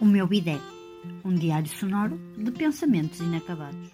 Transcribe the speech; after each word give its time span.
O 0.00 0.04
meu 0.06 0.26
bidé, 0.26 0.58
um 1.22 1.34
diário 1.34 1.68
sonoro 1.68 2.18
de 2.34 2.50
pensamentos 2.50 3.20
inacabados. 3.20 3.90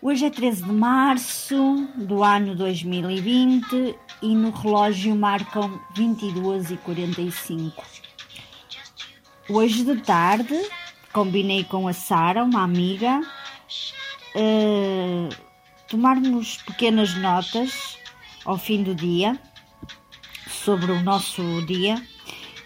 Hoje 0.00 0.24
é 0.24 0.30
13 0.30 0.64
de 0.64 0.72
março 0.72 1.86
do 1.94 2.24
ano 2.24 2.56
2020 2.56 3.94
e 4.22 4.34
no 4.34 4.50
relógio 4.50 5.14
marcam 5.14 5.78
22 5.94 6.70
e 6.70 6.78
45. 6.78 7.84
Hoje 9.50 9.84
de 9.84 9.96
tarde 10.00 10.58
combinei 11.12 11.62
com 11.62 11.86
a 11.86 11.92
Sara, 11.92 12.42
uma 12.42 12.62
amiga, 12.62 13.20
uh, 14.36 15.28
tomarmos 15.86 16.56
pequenas 16.62 17.14
notas 17.16 17.98
ao 18.46 18.56
fim 18.56 18.82
do 18.82 18.94
dia 18.94 19.38
sobre 20.48 20.92
o 20.92 21.02
nosso 21.02 21.42
dia 21.66 22.02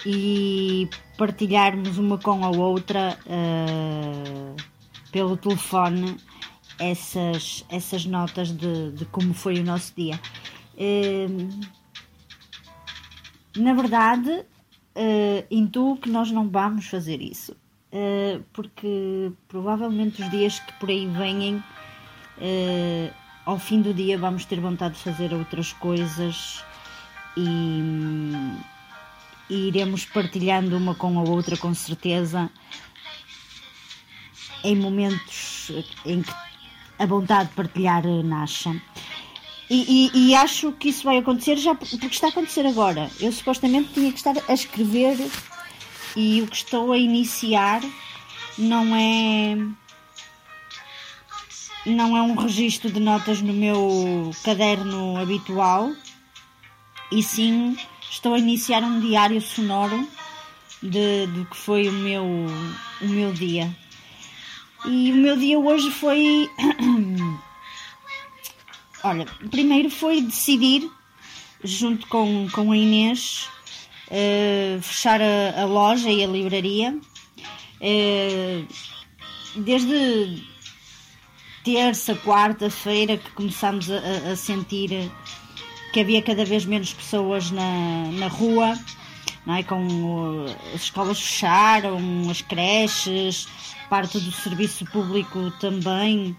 e 0.05 0.89
partilharmos 1.17 1.97
uma 1.99 2.19
com 2.19 2.45
a 2.45 2.51
outra 2.51 3.19
uh, 3.27 4.57
pelo 5.11 5.37
telefone 5.37 6.17
essas, 6.79 7.65
essas 7.69 8.05
notas 8.05 8.51
de, 8.51 8.93
de, 8.93 9.05
como 9.07 9.33
foi 9.33 9.61
o 9.61 9.65
nosso 9.65 9.95
dia. 9.97 10.21
Uh, 10.75 11.49
na 13.57 13.73
verdade, 13.73 14.31
uh, 14.31 15.47
intuo 15.51 15.97
que 15.97 16.11
nós 16.11 16.31
não 16.31 16.49
vamos 16.49 16.87
fazer 16.87 17.23
isso, 17.23 17.57
porque 18.53 19.31
provavelmente 19.47 20.21
os 20.21 20.29
dias 20.29 20.59
que 20.59 20.73
por 20.81 20.89
aí 20.89 21.07
vêm, 21.07 21.63
ao 23.47 23.57
fim 23.57 23.81
do 23.81 23.95
dia, 23.95 24.19
vamos 24.19 24.45
ter 24.45 24.59
vontade 24.59 24.95
de 24.95 25.01
fazer 25.01 25.33
outras 25.33 25.73
coisas 25.75 26.65
e 27.37 27.81
e 29.49 29.69
iremos 29.69 30.05
partilhando 30.05 30.77
uma 30.77 30.95
com 30.95 31.19
a 31.19 31.23
outra 31.23 31.57
com 31.57 31.75
certeza 31.75 32.51
em 34.63 34.77
momentos 34.77 35.71
em 36.07 36.23
que 36.23 36.33
a 36.99 37.07
vontade 37.07 37.51
de 37.51 37.55
partilhar 37.55 38.05
nasce. 38.25 38.81
E, 39.69 40.11
e, 40.15 40.29
e, 40.29 40.35
acho 40.35 40.73
que 40.73 40.91
isso 40.91 41.05
vai 41.05 41.19
acontecer 41.19 41.57
já 41.57 41.75
porque 41.75 42.07
está 42.07 42.27
a 42.27 42.31
acontecer 42.31 42.67
agora. 42.67 43.11
Eu 43.19 43.33
supostamente 43.33 43.93
tinha 43.95 44.13
que 44.13 44.19
estar 44.19 44.35
a 44.47 44.53
escrever 44.53 45.17
e 46.15 46.43
o 46.43 46.47
que 46.47 46.57
estou 46.57 46.93
a 46.93 46.99
iniciar 46.99 47.81
não 48.59 48.95
é 48.95 49.57
não 51.87 52.17
é 52.17 52.23
um 52.23 52.35
registro 52.35 52.91
de 52.91 53.01
notas 53.01 53.43
no 53.43 53.53
meu 53.53 54.31
caderno 54.43 55.19
habitual 55.19 55.93
e 57.13 57.23
sim 57.23 57.77
estou 58.15 58.35
a 58.35 58.39
iniciar 58.39 58.83
um 58.83 59.01
diário 59.01 59.41
sonoro 59.41 60.09
de, 60.81 61.27
do 61.27 61.45
que 61.47 61.57
foi 61.57 61.89
o 61.89 61.93
meu, 61.93 62.25
o 62.25 63.09
meu 63.09 63.33
dia. 63.33 63.75
E 64.87 65.11
o 65.11 65.17
meu 65.17 65.37
dia 65.37 65.59
hoje 65.59 65.91
foi. 65.91 66.49
Olha, 69.03 69.27
primeiro 69.51 69.91
foi 69.91 70.23
decidir, 70.23 70.89
junto 71.63 72.07
com, 72.07 72.49
com 72.53 72.71
a 72.71 72.77
Inês, 72.77 73.49
uh, 74.07 74.81
fechar 74.81 75.21
a, 75.21 75.63
a, 75.63 75.65
loja 75.65 76.09
e 76.09 76.23
a 76.23 76.27
livraria. 76.27 76.97
Uh, 77.81 78.67
desde 79.57 80.43
terça, 81.65 82.15
quarta-feira 82.15 83.19
que 83.19 83.31
começámos 83.33 83.91
a, 83.91 84.33
a 84.33 84.37
sentir 84.37 85.11
que 85.95 86.01
havia 86.01 86.21
cada 86.21 86.45
vez 86.45 86.65
menos 86.65 86.93
pessoas 86.93 87.53
na, 87.53 88.11
na 88.19 88.27
rua, 88.27 88.77
não 89.47 89.55
é? 89.55 89.63
com 89.63 90.45
as 90.75 90.83
escolas 90.83 91.21
fecharam, 91.21 92.29
as 92.29 92.43
creches, 92.43 93.47
parte 93.89 94.19
do 94.19 94.33
serviço 94.33 94.85
público 94.87 95.53
também, 95.61 96.37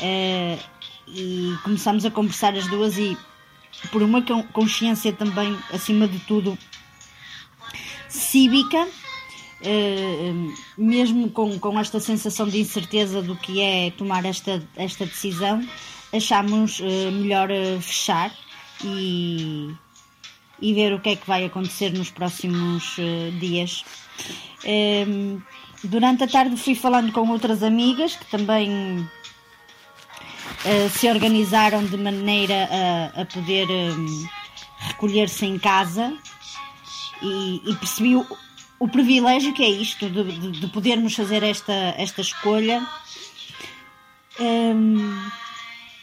eh, 0.00 0.58
e 1.06 1.54
começámos 1.62 2.04
a 2.04 2.10
conversar 2.10 2.56
as 2.56 2.66
duas 2.66 2.98
e 2.98 3.16
por 3.92 4.02
uma 4.02 4.20
consciência 4.52 5.12
também, 5.12 5.56
acima 5.72 6.08
de 6.08 6.18
tudo, 6.18 6.58
cívica, 8.08 8.88
eh, 9.62 10.32
mesmo 10.76 11.30
com, 11.30 11.56
com 11.60 11.78
esta 11.78 12.00
sensação 12.00 12.48
de 12.48 12.58
incerteza 12.58 13.22
do 13.22 13.36
que 13.36 13.62
é 13.62 13.92
tomar 13.92 14.24
esta, 14.24 14.60
esta 14.74 15.06
decisão, 15.06 15.64
achámos 16.12 16.80
eh, 16.80 17.12
melhor 17.12 17.48
fechar 17.80 18.32
e, 18.84 19.74
e 20.60 20.74
ver 20.74 20.92
o 20.92 21.00
que 21.00 21.10
é 21.10 21.16
que 21.16 21.26
vai 21.26 21.44
acontecer 21.44 21.92
nos 21.92 22.10
próximos 22.10 22.96
uh, 22.98 23.30
dias. 23.38 23.84
Um, 24.64 24.68
ehm, 24.68 25.42
durante 25.84 26.24
a 26.24 26.28
tarde 26.28 26.56
fui 26.56 26.74
falando 26.74 27.12
com 27.12 27.28
outras 27.30 27.62
amigas 27.62 28.16
que 28.16 28.26
também 28.26 28.98
uh, 28.98 30.88
se 30.90 31.08
organizaram 31.08 31.84
de 31.84 31.96
maneira 31.96 32.68
a, 32.70 33.22
a 33.22 33.24
poder 33.24 33.68
um, 33.68 34.06
ehm, 34.06 34.28
recolher-se 34.80 35.46
em 35.46 35.58
casa 35.58 36.16
e, 37.22 37.70
e 37.70 37.76
percebi 37.76 38.16
o, 38.16 38.26
o, 38.78 38.88
privilégio 38.88 39.52
que 39.52 39.62
é 39.62 39.68
isto 39.68 40.08
de, 40.08 40.24
de, 40.24 40.50
de 40.60 40.66
podermos 40.68 41.14
fazer 41.14 41.42
esta, 41.42 41.94
esta 41.96 42.20
escolha. 42.20 42.86
Um, 44.40 44.44
ehm, 44.44 45.47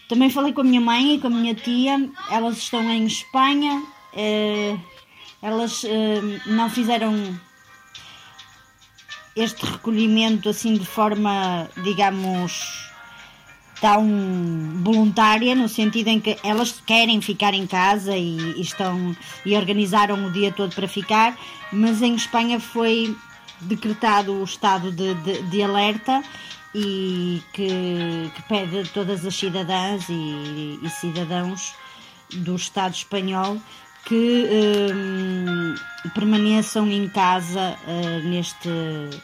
também 0.07 0.29
falei 0.29 0.53
com 0.53 0.61
a 0.61 0.63
minha 0.63 0.81
mãe 0.81 1.15
e 1.15 1.19
com 1.19 1.27
a 1.27 1.29
minha 1.29 1.55
tia, 1.55 2.09
elas 2.29 2.57
estão 2.57 2.83
em 2.91 3.05
Espanha, 3.05 3.83
eh, 4.13 4.77
elas 5.41 5.83
eh, 5.83 6.21
não 6.45 6.69
fizeram 6.69 7.39
este 9.35 9.65
recolhimento 9.65 10.47
assim 10.47 10.75
de 10.75 10.85
forma, 10.85 11.69
digamos, 11.83 12.85
tão 13.81 14.07
voluntária, 14.83 15.53
no 15.53 15.67
sentido 15.67 16.07
em 16.07 16.19
que 16.19 16.37
elas 16.43 16.81
querem 16.85 17.19
ficar 17.21 17.53
em 17.53 17.67
casa 17.67 18.15
e, 18.15 18.37
e 18.37 18.61
estão 18.61 19.15
e 19.45 19.55
organizaram 19.55 20.25
o 20.25 20.31
dia 20.31 20.51
todo 20.51 20.73
para 20.73 20.87
ficar, 20.87 21.37
mas 21.71 22.01
em 22.01 22.15
Espanha 22.15 22.59
foi 22.59 23.15
decretado 23.61 24.33
o 24.33 24.43
estado 24.43 24.91
de, 24.91 25.13
de, 25.15 25.41
de 25.43 25.61
alerta 25.61 26.23
e 26.77 27.41
que, 27.53 28.29
que 28.35 28.41
pede 28.49 28.79
a 28.79 28.83
todas 28.83 29.25
as 29.25 29.33
cidadãs 29.33 30.09
e, 30.09 30.77
e, 30.83 30.89
cidadãos 30.89 31.73
do 32.33 32.53
Estado 32.53 32.93
espanhol 32.93 33.57
que 34.03 34.45
um, 34.93 35.73
permaneçam 36.09 36.85
em 36.91 37.07
casa 37.07 37.77
uh, 37.87 38.27
neste, 38.27 38.69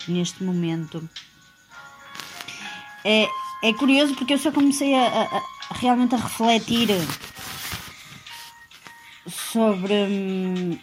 neste 0.07 0.41
momento. 0.45 1.07
É, 3.03 3.27
é 3.63 3.73
curioso 3.73 4.15
porque 4.15 4.33
eu 4.33 4.39
só 4.39 4.49
comecei 4.49 4.95
a, 4.95 5.05
a, 5.05 5.23
a 5.37 5.73
realmente 5.73 6.15
a 6.15 6.19
refletir 6.19 6.87
sobre 9.27 9.93
hum, 9.93 10.79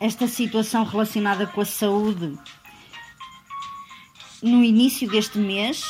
esta 0.00 0.26
situação 0.26 0.82
relacionada 0.82 1.46
com 1.46 1.60
a 1.60 1.66
saúde 1.66 2.38
no 4.42 4.62
início 4.64 5.08
deste 5.08 5.38
mês, 5.38 5.82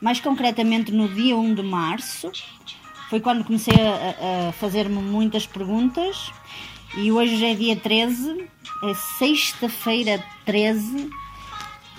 mais 0.00 0.20
concretamente 0.20 0.92
no 0.92 1.08
dia 1.08 1.36
1 1.36 1.54
de 1.54 1.62
março. 1.62 2.30
Foi 3.10 3.20
quando 3.20 3.44
comecei 3.44 3.74
a, 3.74 4.48
a 4.48 4.52
fazer-me 4.52 5.00
muitas 5.00 5.46
perguntas 5.46 6.30
e 6.96 7.12
hoje 7.12 7.44
é 7.44 7.54
dia 7.54 7.76
13, 7.76 8.48
é 8.84 8.94
sexta-feira 9.18 10.22
13 10.44 11.10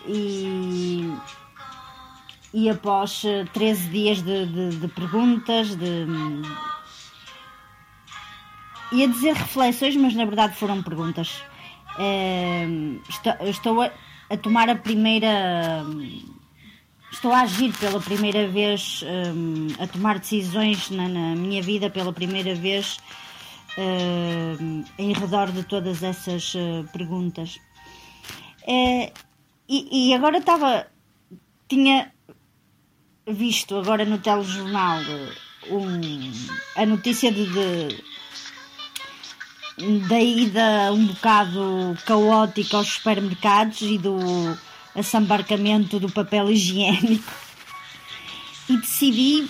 e, 0.07 1.11
e 2.53 2.69
após 2.69 3.23
13 3.53 3.89
dias 3.89 4.21
de, 4.21 4.45
de, 4.45 4.77
de 4.77 4.87
perguntas, 4.87 5.75
de, 5.75 6.05
ia 8.91 9.07
dizer 9.07 9.33
reflexões, 9.33 9.95
mas 9.95 10.13
na 10.15 10.25
verdade 10.25 10.55
foram 10.55 10.81
perguntas. 10.81 11.43
É, 11.97 12.67
estou, 13.09 13.33
estou 13.47 13.81
a, 13.81 13.91
a 14.29 14.37
tomar 14.37 14.69
a 14.69 14.75
primeira. 14.75 15.83
Estou 17.11 17.31
a 17.33 17.41
agir 17.41 17.75
pela 17.79 17.99
primeira 17.99 18.47
vez, 18.47 19.03
um, 19.03 19.67
a 19.81 19.87
tomar 19.87 20.19
decisões 20.19 20.91
na, 20.91 21.07
na, 21.07 21.35
minha 21.35 21.61
vida 21.61 21.89
pela 21.89 22.13
primeira 22.13 22.53
vez 22.53 22.99
um, 23.77 24.83
em 24.97 25.11
redor 25.13 25.51
de 25.51 25.63
todas 25.63 26.03
essas 26.03 26.53
uh, 26.53 26.87
perguntas. 26.93 27.59
É, 28.67 29.11
e, 29.67 30.09
e 30.09 30.13
agora 30.13 30.37
estava. 30.37 30.87
Tinha 31.67 32.11
visto 33.27 33.75
agora 33.77 34.05
no 34.05 34.17
telejornal 34.17 35.01
um, 35.69 36.01
a 36.75 36.85
notícia 36.85 37.31
de, 37.31 37.45
de 37.45 38.03
da 40.07 40.19
ida 40.19 40.91
um 40.93 41.07
bocado 41.07 41.97
caótica 42.05 42.77
aos 42.77 42.87
supermercados 42.87 43.81
e 43.81 43.97
do 43.97 44.17
assambarcamento 44.95 45.99
do 45.99 46.11
papel 46.11 46.51
higiênico 46.51 47.31
e 48.69 48.77
decidi 48.77 49.49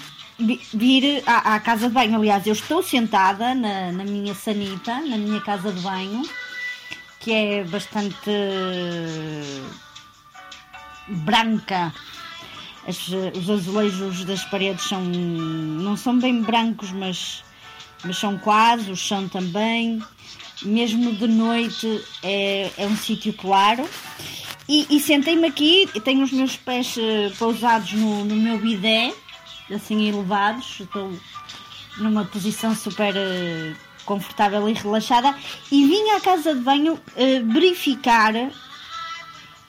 vir 0.73 1.23
à, 1.25 1.55
à, 1.55 1.59
casa 1.59 1.87
de 1.87 1.93
banho. 1.93 2.15
Aliás, 2.15 2.47
eu 2.47 2.53
estou 2.53 2.81
sentada 2.81 3.53
na, 3.53 3.91
na 3.91 4.03
minha 4.05 4.33
sanita, 4.33 5.01
na 5.01 5.17
minha 5.17 5.41
casa 5.41 5.71
de 5.71 5.81
banho, 5.81 6.21
que 7.19 7.31
é 7.31 7.63
bastante 7.65 8.31
branca. 11.07 11.93
As, 12.87 13.07
os 13.35 13.49
azulejos 13.49 14.23
das 14.23 14.45
paredes 14.45 14.85
são, 14.85 15.01
não 15.01 15.97
são 15.97 16.17
bem 16.17 16.41
brancos, 16.41 16.91
mas, 16.91 17.43
mas 18.03 18.17
são 18.17 18.37
quase, 18.37 18.91
o 18.91 18.95
chão 18.95 19.27
também. 19.27 20.01
Mesmo 20.61 21.15
de 21.15 21.27
noite 21.27 22.03
é, 22.21 22.71
é 22.77 22.85
um 22.85 22.95
sítio 22.95 23.33
claro. 23.33 23.87
E, 24.67 24.85
e 24.89 24.99
sentei-me 24.99 25.47
aqui, 25.47 25.89
tenho 26.03 26.23
os 26.23 26.31
meus 26.31 26.55
pés 26.55 26.95
uh, 26.95 27.35
pousados 27.39 27.93
no, 27.93 28.23
no 28.23 28.35
meu 28.35 28.59
bidé, 28.59 29.11
assim 29.73 30.07
elevados, 30.07 30.81
estou 30.81 31.11
numa 31.97 32.23
posição 32.25 32.75
super 32.75 33.15
uh, 33.15 33.75
confortável 34.05 34.69
e 34.69 34.73
relaxada, 34.73 35.35
e 35.71 35.87
vim 35.87 36.11
à 36.11 36.21
casa 36.21 36.53
de 36.53 36.61
banho 36.61 36.93
uh, 36.93 37.51
verificar 37.51 38.33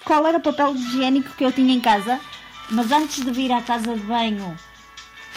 qual 0.04 0.26
era 0.26 0.36
o 0.36 0.42
papel 0.42 0.74
higiênico 0.74 1.34
que 1.34 1.44
eu 1.44 1.52
tinha 1.52 1.72
em 1.72 1.80
casa, 1.80 2.20
mas 2.70 2.92
antes 2.92 3.24
de 3.24 3.30
vir 3.30 3.52
à 3.52 3.62
casa 3.62 3.94
de 3.94 4.00
banho 4.00 4.54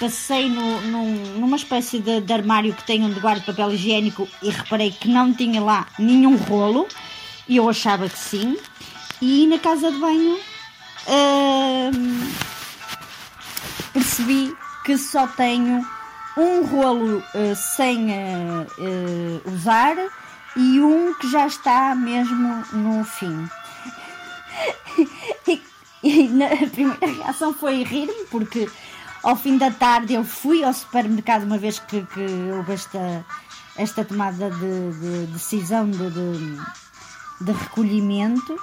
passei 0.04 0.50
no, 0.50 0.82
num, 0.82 1.14
numa 1.40 1.56
espécie 1.56 1.98
de, 1.98 2.20
de, 2.20 2.34
armário 2.34 2.74
que 2.74 2.84
tem 2.84 3.06
onde 3.06 3.22
guardo 3.22 3.46
papel 3.46 3.72
higiênico 3.72 4.28
e 4.42 4.50
reparei 4.50 4.92
que 4.92 5.08
não 5.08 5.34
tinha 5.34 5.62
lá 5.62 5.88
nenhum 5.98 6.36
rolo 6.36 6.90
e 7.48 7.56
eu 7.56 7.70
achava 7.70 8.10
que 8.10 8.20
sim 8.20 8.58
e 9.22 9.48
na 9.48 9.58
casa 9.60 9.90
de 9.90 9.98
banho 9.98 10.38
hum, 11.08 12.32
percebi 13.94 14.54
que 14.84 14.98
só 14.98 15.26
tenho 15.26 15.88
um 16.36 16.66
rolo 16.66 17.20
uh, 17.20 17.56
sem 17.56 18.08
uh, 18.10 18.68
uh, 18.78 19.54
usar 19.54 19.96
e 20.58 20.82
um 20.82 21.14
que 21.14 21.32
já 21.32 21.48
está 21.48 21.96
mesmo 21.96 22.66
no 22.74 23.06
fim. 23.06 23.50
e, 25.48 25.62
e 26.04 26.28
na, 26.28 26.48
a 26.48 26.70
primeira 26.70 27.08
reação 27.08 27.54
foi 27.54 27.84
rir-me, 27.84 28.26
porque 28.30 28.68
ao 29.24 29.36
fim 29.36 29.58
da 29.58 29.72
tarde 29.72 30.14
eu 30.14 30.24
fui 30.24 30.64
ao 30.64 30.74
supermercado 30.74 31.44
uma 31.44 31.58
vez 31.58 31.80
que, 31.80 32.02
que 32.04 32.26
houve 32.56 32.74
esta, 32.74 33.26
esta 33.78 34.06
tomada 34.06 34.52
de, 34.52 34.92
de 35.00 35.26
decisão 35.28 35.90
de, 35.90 36.10
de, 36.10 36.58
de 37.42 37.52
recolhimento 37.52 38.60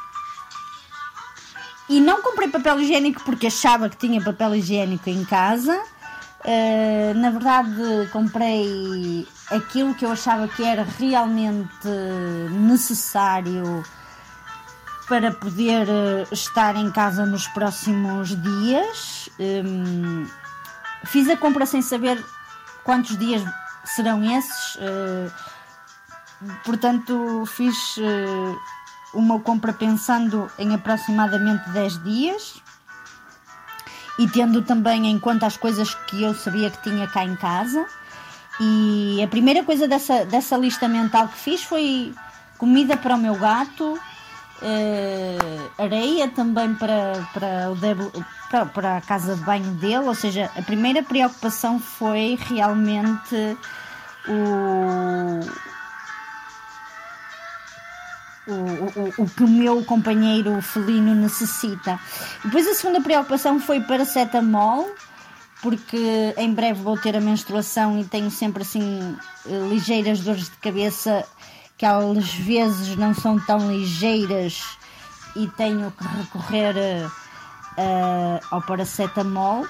e 1.88 2.00
não 2.00 2.22
comprei 2.22 2.48
papel 2.48 2.80
higiênico 2.80 3.22
porque 3.24 3.48
achava 3.48 3.88
que 3.88 3.96
tinha 3.96 4.22
papel 4.22 4.54
higiênico 4.54 5.10
em 5.10 5.24
casa. 5.24 5.76
Uh, 6.42 7.12
na 7.18 7.30
verdade, 7.30 8.08
comprei 8.12 9.26
aquilo 9.50 9.94
que 9.94 10.04
eu 10.04 10.12
achava 10.12 10.46
que 10.46 10.62
era 10.62 10.86
realmente 10.98 11.88
necessário 12.50 13.82
para 15.08 15.32
poder 15.32 15.88
eh, 15.88 16.26
estar 16.30 16.76
em 16.76 16.88
casa 16.92 17.26
nos 17.26 17.48
próximos 17.48 18.28
dias. 18.40 19.28
Um, 19.40 20.24
fiz 21.04 21.28
a 21.28 21.36
compra 21.36 21.66
sem 21.66 21.82
saber 21.82 22.22
quantos 22.84 23.16
dias 23.18 23.42
serão 23.84 24.22
esses. 24.36 24.76
Uh, 24.76 25.32
portanto, 26.64 27.44
fiz. 27.46 27.96
Uh, 27.96 28.58
uma 29.12 29.40
compra 29.40 29.72
pensando 29.72 30.50
em 30.58 30.74
aproximadamente 30.74 31.68
10 31.70 32.02
dias 32.04 32.62
e 34.18 34.28
tendo 34.28 34.62
também 34.62 35.06
em 35.06 35.18
conta 35.18 35.46
as 35.46 35.56
coisas 35.56 35.94
que 35.94 36.22
eu 36.22 36.34
sabia 36.34 36.70
que 36.70 36.82
tinha 36.82 37.06
cá 37.08 37.24
em 37.24 37.34
casa. 37.36 37.84
E 38.60 39.20
a 39.22 39.28
primeira 39.28 39.64
coisa 39.64 39.88
dessa, 39.88 40.24
dessa 40.26 40.56
lista 40.56 40.86
mental 40.86 41.28
que 41.28 41.38
fiz 41.38 41.62
foi 41.62 42.14
comida 42.58 42.96
para 42.96 43.14
o 43.14 43.18
meu 43.18 43.34
gato, 43.36 43.98
uh, 44.62 45.82
areia 45.82 46.28
também 46.28 46.74
para, 46.74 47.26
para, 47.32 47.70
o 47.70 47.76
para, 48.50 48.66
para 48.66 48.96
a 48.98 49.00
casa 49.00 49.36
de 49.36 49.42
banho 49.42 49.72
dele. 49.72 50.06
Ou 50.06 50.14
seja, 50.14 50.50
a 50.56 50.62
primeira 50.62 51.02
preocupação 51.02 51.78
foi 51.78 52.38
realmente 52.48 53.56
o 54.28 55.40
o, 58.46 58.52
o, 58.52 59.24
o 59.24 59.28
que 59.28 59.44
o 59.44 59.48
meu 59.48 59.84
companheiro 59.84 60.60
felino 60.60 61.14
necessita. 61.14 62.00
Depois 62.44 62.66
a 62.66 62.74
segunda 62.74 63.00
preocupação 63.00 63.60
foi 63.60 63.80
paracetamol, 63.80 64.90
porque 65.62 66.34
em 66.36 66.52
breve 66.52 66.82
vou 66.82 66.98
ter 66.98 67.16
a 67.16 67.20
menstruação 67.20 67.98
e 68.00 68.04
tenho 68.04 68.30
sempre 68.30 68.62
assim 68.62 69.16
ligeiras 69.68 70.20
dores 70.20 70.44
de 70.44 70.56
cabeça 70.56 71.24
que 71.80 71.86
às 71.86 72.34
vezes 72.34 72.94
não 72.94 73.14
são 73.14 73.38
tão 73.38 73.72
ligeiras 73.72 74.76
e 75.34 75.46
tenho 75.56 75.90
que 75.92 76.06
recorrer 76.06 76.76
uh, 76.76 78.46
ao 78.50 78.60
paracetamol. 78.60 79.66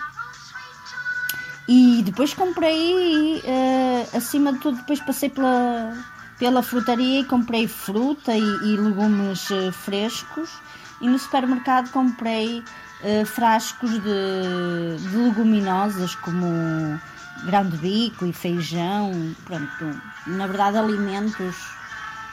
E 1.68 2.02
depois 2.02 2.34
comprei, 2.34 3.36
uh, 3.36 4.16
acima 4.16 4.52
de 4.52 4.58
tudo, 4.58 4.78
depois 4.78 5.00
passei 5.00 5.30
pela 5.30 5.94
pela 6.36 6.62
frutaria 6.62 7.20
e 7.20 7.24
comprei 7.26 7.68
fruta 7.68 8.34
e, 8.34 8.40
e 8.40 8.76
legumes 8.76 9.48
uh, 9.50 9.70
frescos 9.70 10.50
e 11.00 11.06
no 11.06 11.18
supermercado 11.18 11.90
comprei 11.92 12.58
uh, 12.58 13.26
frascos 13.26 13.90
de, 13.90 15.08
de, 15.10 15.16
leguminosas 15.16 16.14
como 16.16 16.46
grão 17.44 17.68
de 17.68 17.76
bico 17.76 18.24
e 18.24 18.32
feijão, 18.32 19.12
pronto, 19.44 20.00
na 20.26 20.46
verdade 20.46 20.78
alimentos 20.78 21.79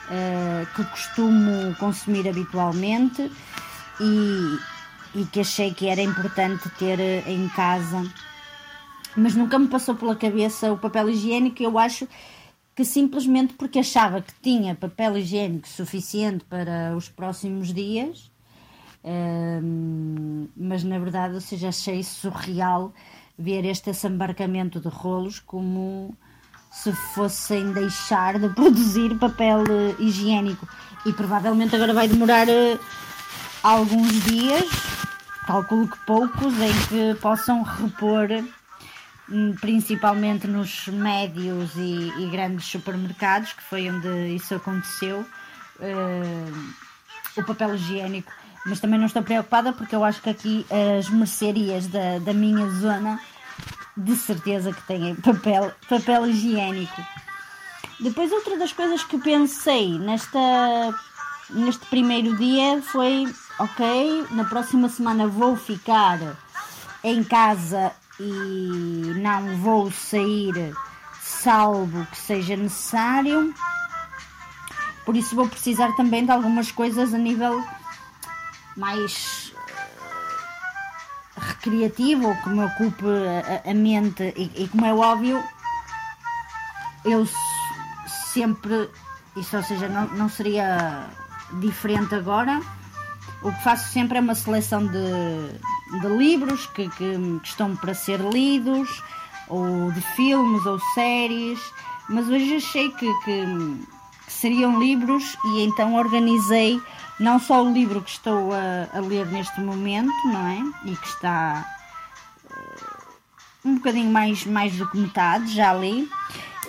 uh, 0.09 0.75
que 0.75 0.83
costumo 0.85 1.75
consumir 1.75 2.27
habitualmente 2.27 3.31
e, 3.99 5.19
e 5.19 5.25
que 5.25 5.39
achei 5.39 5.73
que 5.73 5.87
era 5.87 6.01
importante 6.01 6.69
ter 6.77 6.99
em 7.27 7.47
casa. 7.49 8.03
Mas 9.15 9.35
nunca 9.35 9.57
me 9.57 9.67
passou 9.67 9.95
pela 9.95 10.15
cabeça 10.15 10.71
o 10.71 10.77
papel 10.77 11.09
higiênico, 11.09 11.61
eu 11.63 11.77
acho 11.79 12.07
que 12.75 12.85
simplesmente 12.85 13.55
porque 13.55 13.79
achava 13.79 14.21
que 14.21 14.33
tinha 14.41 14.75
papel 14.75 15.17
higiênico 15.17 15.67
suficiente 15.67 16.45
para 16.45 16.95
os 16.95 17.09
próximos 17.09 17.73
dias, 17.73 18.29
um, 19.03 20.47
mas 20.55 20.83
na 20.83 20.99
verdade, 20.99 21.33
ou 21.33 21.41
seja, 21.41 21.69
achei 21.69 22.03
surreal 22.03 22.93
ver 23.35 23.65
este 23.65 23.89
assambarcamento 23.89 24.79
de 24.79 24.89
rolos 24.89 25.39
como 25.39 26.15
se 26.71 26.91
fossem 27.13 27.71
deixar 27.71 28.39
de 28.39 28.49
produzir 28.49 29.15
papel 29.15 29.63
eh, 29.69 29.95
higiênico 29.99 30.67
e 31.05 31.13
provavelmente 31.13 31.75
agora 31.75 31.93
vai 31.93 32.07
demorar 32.07 32.47
uh, 32.47 32.79
alguns 33.63 34.11
dias, 34.23 34.65
calculo 35.45 35.87
que 35.87 35.97
poucos, 36.05 36.53
em 36.59 36.73
que 36.87 37.19
possam 37.19 37.63
repor 37.63 38.29
Hum, 39.29 39.53
principalmente 39.59 40.47
nos 40.47 40.87
médios 40.87 41.75
e, 41.75 42.13
e, 42.17 42.29
grandes 42.31 42.65
supermercados, 42.65 43.51
que 43.51 43.61
foi 43.61 43.89
onde 43.89 44.07
isso 44.33 44.55
aconteceu, 44.55 45.19
uh, 45.19 46.73
o 47.35 47.43
papel 47.43 47.75
higiênico. 47.75 48.31
Mas 48.65 48.79
também 48.79 48.97
não 48.97 49.05
estou 49.05 49.21
preocupada 49.21 49.73
porque 49.73 49.95
eu 49.95 50.03
acho 50.03 50.21
que 50.21 50.29
aqui 50.29 50.65
as 50.97 51.09
mercearias 51.09 51.87
da, 51.87 52.19
da 52.19 52.33
minha 52.33 52.69
zona 52.69 53.19
de 53.97 54.15
certeza 54.15 54.71
que 54.71 54.81
têm 54.83 55.15
papel, 55.15 55.73
papel 55.89 56.27
higiênico. 56.27 57.01
Depois 57.99 58.31
outra 58.31 58.57
das 58.57 58.71
coisas 58.71 59.03
que 59.03 59.17
pensei 59.17 59.97
nesta, 59.97 60.39
neste 61.49 61.85
primeiro 61.87 62.37
dia 62.37 62.81
foi 62.81 63.25
ok, 63.59 64.27
na 64.31 64.45
próxima 64.45 64.87
semana 64.87 65.27
vou 65.27 65.57
ficar 65.57 66.19
em 67.03 67.23
casa 67.23 67.91
e 68.19 69.13
não 69.15 69.57
vou 69.57 69.91
sair 69.91 70.75
salvo 71.21 72.05
que 72.05 72.17
seja 72.17 72.55
necessário. 72.55 73.53
Por 75.05 75.15
isso 75.15 75.35
vou 75.35 75.47
precisar 75.47 75.95
também 75.95 76.23
de 76.23 76.31
algumas 76.31 76.71
coisas 76.71 77.13
a 77.13 77.17
nível 77.17 77.63
mais 78.75 79.46
recreativo, 81.67 82.35
que 82.41 82.49
me 82.49 82.63
ocupe 82.63 83.05
a, 83.05 83.69
a 83.69 83.73
mente 83.73 84.33
e, 84.35 84.63
e, 84.63 84.67
como 84.69 84.85
é 84.85 84.93
óbvio, 84.93 85.43
eu 87.05 87.27
sempre, 88.33 88.89
isso 89.35 89.57
ou 89.57 89.63
seja, 89.63 89.87
não, 89.87 90.07
não 90.09 90.29
seria 90.29 91.07
diferente 91.59 92.15
agora. 92.15 92.61
O 93.43 93.51
que 93.51 93.63
faço 93.63 93.91
sempre 93.91 94.17
é 94.17 94.21
uma 94.21 94.35
seleção 94.35 94.85
de, 94.87 95.99
de 96.01 96.07
livros 96.07 96.65
que, 96.67 96.89
que, 96.89 97.39
que, 97.39 97.47
estão 97.47 97.75
para 97.75 97.93
ser 97.93 98.19
lidos, 98.19 99.03
ou 99.47 99.91
de 99.91 100.01
filmes 100.01 100.65
ou 100.65 100.79
séries, 100.93 101.59
mas 102.09 102.27
hoje 102.27 102.55
achei 102.55 102.89
que, 102.91 103.13
que, 103.23 103.45
que 104.25 104.33
seriam 104.33 104.79
livros 104.79 105.37
e 105.45 105.63
então 105.63 105.95
organizei 105.95 106.81
não 107.19 107.39
só 107.39 107.63
o 107.63 107.71
livro 107.71 108.01
que 108.01 108.11
estou 108.11 108.51
a, 108.53 108.97
a, 108.97 108.99
ler 109.01 109.25
neste 109.27 109.59
momento, 109.59 110.11
não 110.25 110.47
é? 110.47 110.89
E 110.89 110.95
que 110.95 111.07
está 111.07 111.65
uh, 112.45 113.67
um 113.67 113.75
bocadinho 113.75 114.11
mais, 114.11 114.45
mais 114.45 114.75
do 114.75 114.87
que 114.89 114.97
metade, 114.97 115.53
já 115.53 115.73
li. 115.73 116.09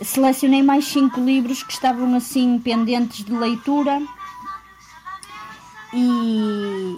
Selecionei 0.02 0.62
mais 0.62 0.86
cinco 0.86 1.20
livros 1.20 1.62
que 1.62 1.72
estavam 1.72 2.14
assim 2.14 2.58
pendentes 2.60 3.24
de 3.24 3.32
leitura 3.32 4.00
e, 5.92 6.96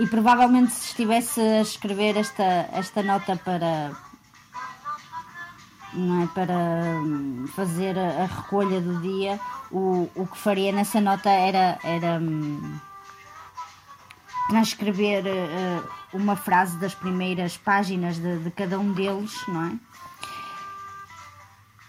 e 0.00 0.06
provavelmente 0.08 0.72
se 0.72 0.88
estivesse 0.88 1.40
a 1.40 1.62
escrever 1.62 2.16
esta, 2.16 2.68
esta 2.72 3.02
nota 3.02 3.36
para, 3.36 3.96
não 5.92 6.22
é, 6.22 6.26
para 6.28 6.54
hum, 6.54 7.46
fazer 7.54 7.98
a, 7.98 8.26
recolha 8.26 8.80
do 8.80 9.00
dia, 9.00 9.40
o, 9.70 10.08
o 10.14 10.26
que 10.26 10.36
faria 10.38 10.72
nessa 10.72 11.00
nota 11.00 11.30
era, 11.30 11.78
era 11.82 12.18
hum, 12.20 12.78
transcrever 14.48 15.24
uh, 15.24 16.16
uma 16.16 16.36
frase 16.36 16.76
das 16.78 16.94
primeiras 16.94 17.56
páginas 17.56 18.18
de, 18.18 18.38
de, 18.38 18.50
cada 18.50 18.78
um 18.78 18.92
deles, 18.92 19.34
não 19.48 19.64
é? 19.64 19.72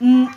Hum, 0.01 0.29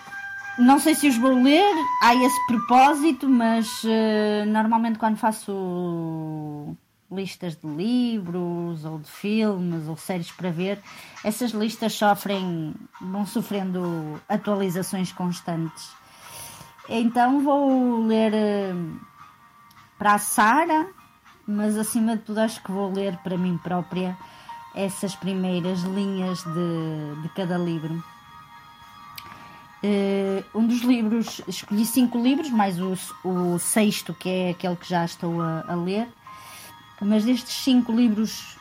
não 0.58 0.78
sei 0.78 0.94
se 0.94 1.08
os 1.08 1.16
vou 1.16 1.42
ler 1.42 1.74
a 2.02 2.14
esse 2.14 2.46
propósito, 2.46 3.28
mas 3.28 3.84
uh, 3.84 4.46
normalmente 4.46 4.98
quando 4.98 5.16
faço 5.16 6.76
listas 7.12 7.56
de 7.56 7.66
livros 7.66 8.84
ou 8.84 8.98
de 8.98 9.10
filmes 9.10 9.86
ou 9.88 9.96
séries 9.96 10.30
para 10.30 10.50
ver, 10.50 10.80
essas 11.22 11.52
listas 11.52 11.92
sofrem, 11.92 12.74
vão 13.00 13.26
sofrendo 13.26 14.20
atualizações 14.28 15.12
constantes. 15.12 15.90
Então 16.88 17.42
vou 17.42 18.04
ler 18.06 18.32
uh, 18.32 19.00
para 19.98 20.14
a 20.14 20.18
Sara, 20.18 20.88
mas 21.46 21.76
acima 21.76 22.16
de 22.16 22.22
tudo 22.22 22.38
acho 22.38 22.62
que 22.62 22.72
vou 22.72 22.92
ler 22.92 23.16
para 23.18 23.36
mim 23.36 23.58
própria 23.58 24.16
essas 24.74 25.14
primeiras 25.14 25.82
linhas 25.82 26.42
de, 26.42 27.22
de 27.22 27.28
cada 27.36 27.58
livro. 27.58 28.02
Uh, 29.84 30.44
um 30.58 30.66
dos 30.66 30.82
livros, 30.82 31.40
escolhi 31.48 31.84
cinco 31.84 32.22
livros, 32.22 32.50
mais 32.50 32.80
o, 32.80 32.96
o 33.24 33.58
sexto, 33.58 34.14
que 34.14 34.28
é 34.28 34.50
aquele 34.50 34.76
que 34.76 34.88
já 34.88 35.04
estou 35.04 35.42
a, 35.42 35.64
a 35.66 35.74
ler. 35.74 36.08
Mas 37.04 37.24
destes 37.24 37.54
cinco 37.54 37.92
livros 37.92 38.56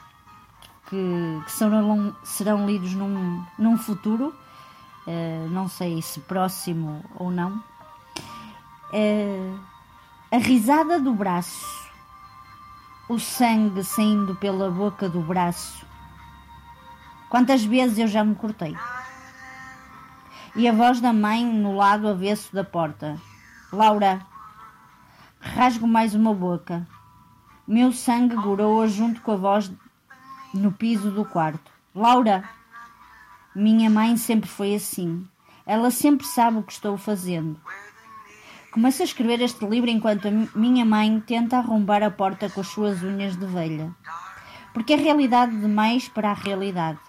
que, 0.90 1.42
que 1.46 1.52
serão, 1.52 2.16
serão 2.24 2.66
lidos 2.66 2.94
num, 2.94 3.46
num 3.58 3.78
futuro, 3.78 4.34
uh, 5.08 5.50
não 5.50 5.68
sei 5.68 6.02
se 6.02 6.20
próximo 6.22 7.04
ou 7.16 7.30
não, 7.30 7.64
uh, 8.94 9.60
A 10.32 10.38
Risada 10.38 11.00
do 11.00 11.14
Braço, 11.14 11.90
o 13.08 13.20
sangue 13.20 13.84
saindo 13.84 14.36
pela 14.36 14.72
boca 14.72 15.08
do 15.08 15.22
braço. 15.22 15.86
Quantas 17.30 17.64
vezes 17.64 17.98
eu 17.98 18.08
já 18.08 18.24
me 18.24 18.36
cortei? 18.36 18.76
e 20.56 20.68
a 20.68 20.74
voz 20.74 21.00
da 21.00 21.14
mãe 21.14 21.46
no 21.46 21.76
lado 21.76 22.08
avesso 22.08 22.54
da 22.54 22.64
porta. 22.64 23.18
Laura, 23.72 24.22
rasgo 25.40 25.88
mais 25.88 26.14
uma 26.14 26.34
boca. 26.34 26.86
Meu 27.72 27.94
sangue 27.94 28.36
goroa 28.36 28.86
junto 28.86 29.22
com 29.22 29.32
a 29.32 29.36
voz 29.38 29.72
no 30.54 30.74
piso 30.74 31.10
do 31.10 31.24
quarto. 31.24 31.72
Laura, 31.96 32.44
minha 33.56 33.90
mãe 33.90 34.18
sempre 34.18 34.50
foi 34.50 34.76
assim. 34.76 35.26
Ela 35.66 35.90
sempre 35.90 36.28
sabe 36.28 36.58
o 36.58 36.64
que 36.64 36.74
estou 36.74 36.98
fazendo. 36.98 37.58
Começo 38.74 39.02
a 39.02 39.06
escrever 39.06 39.40
este 39.40 39.66
livro 39.66 39.90
enquanto 39.90 40.28
a 40.28 40.32
minha 40.54 40.84
mãe 40.84 41.18
tenta 41.22 41.60
arrombar 41.60 42.04
a 42.04 42.12
porta 42.12 42.50
com 42.50 42.60
as 42.60 42.68
suas 42.68 43.04
unhas 43.04 43.38
de 43.38 43.46
velha. 43.46 43.96
Porque 44.74 44.92
é 44.92 44.98
realidade 44.98 45.58
demais 45.58 46.10
para 46.10 46.32
a 46.32 46.34
realidade. 46.34 47.00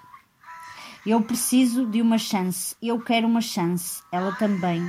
Eu 1.05 1.21
preciso 1.23 1.85
de 1.87 2.01
uma 2.01 2.19
chance. 2.19 2.77
Eu 2.81 3.01
quero 3.01 3.27
uma 3.27 3.41
chance. 3.41 4.01
Ela 4.13 4.31
também. 4.37 4.89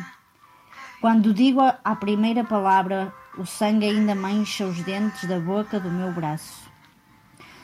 Quando 1.01 1.33
digo 1.33 1.61
a 1.61 1.95
primeira 1.95 2.43
palavra, 2.43 3.11
o 3.37 3.45
sangue 3.45 3.85
ainda 3.85 4.13
mancha 4.13 4.65
os 4.65 4.81
dentes 4.83 5.27
da 5.27 5.39
boca 5.39 5.79
do 5.79 5.89
meu 5.89 6.11
braço. 6.11 6.69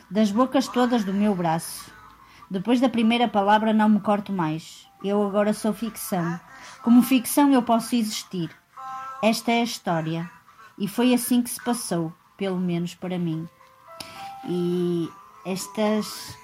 Das 0.10 0.32
bocas 0.32 0.68
todas 0.68 1.04
do 1.04 1.14
meu 1.14 1.36
braço. 1.36 1.92
Depois 2.50 2.80
da 2.80 2.90
primeira 2.90 3.28
palavra, 3.28 3.72
não 3.72 3.88
me 3.88 4.00
corto 4.00 4.34
mais. 4.34 4.88
Eu 5.04 5.22
agora 5.22 5.54
sou 5.54 5.72
ficção. 5.72 6.40
Como 6.82 7.04
ficção, 7.04 7.52
eu 7.52 7.62
posso 7.62 7.96
existir. 7.96 8.50
Esta 9.22 9.52
é 9.52 9.62
a 9.62 9.64
história. 9.64 10.30
E 10.78 10.88
foi 10.88 11.14
assim 11.14 11.44
que 11.44 11.50
se 11.50 11.64
passou, 11.64 12.12
pelo 12.36 12.58
menos 12.58 12.96
para 12.96 13.20
mim. 13.20 13.48
E 14.46 15.08
estas 15.46 16.36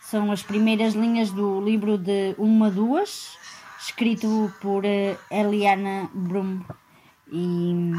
são 0.00 0.32
as 0.32 0.42
primeiras 0.42 0.94
linhas 0.94 1.30
do 1.30 1.60
livro 1.60 1.98
de 1.98 2.34
Uma 2.38 2.70
Duas, 2.70 3.36
escrito 3.78 4.50
por 4.62 4.84
uh, 4.84 5.18
Eliana 5.30 6.08
Brum. 6.14 6.62
E 7.30 7.92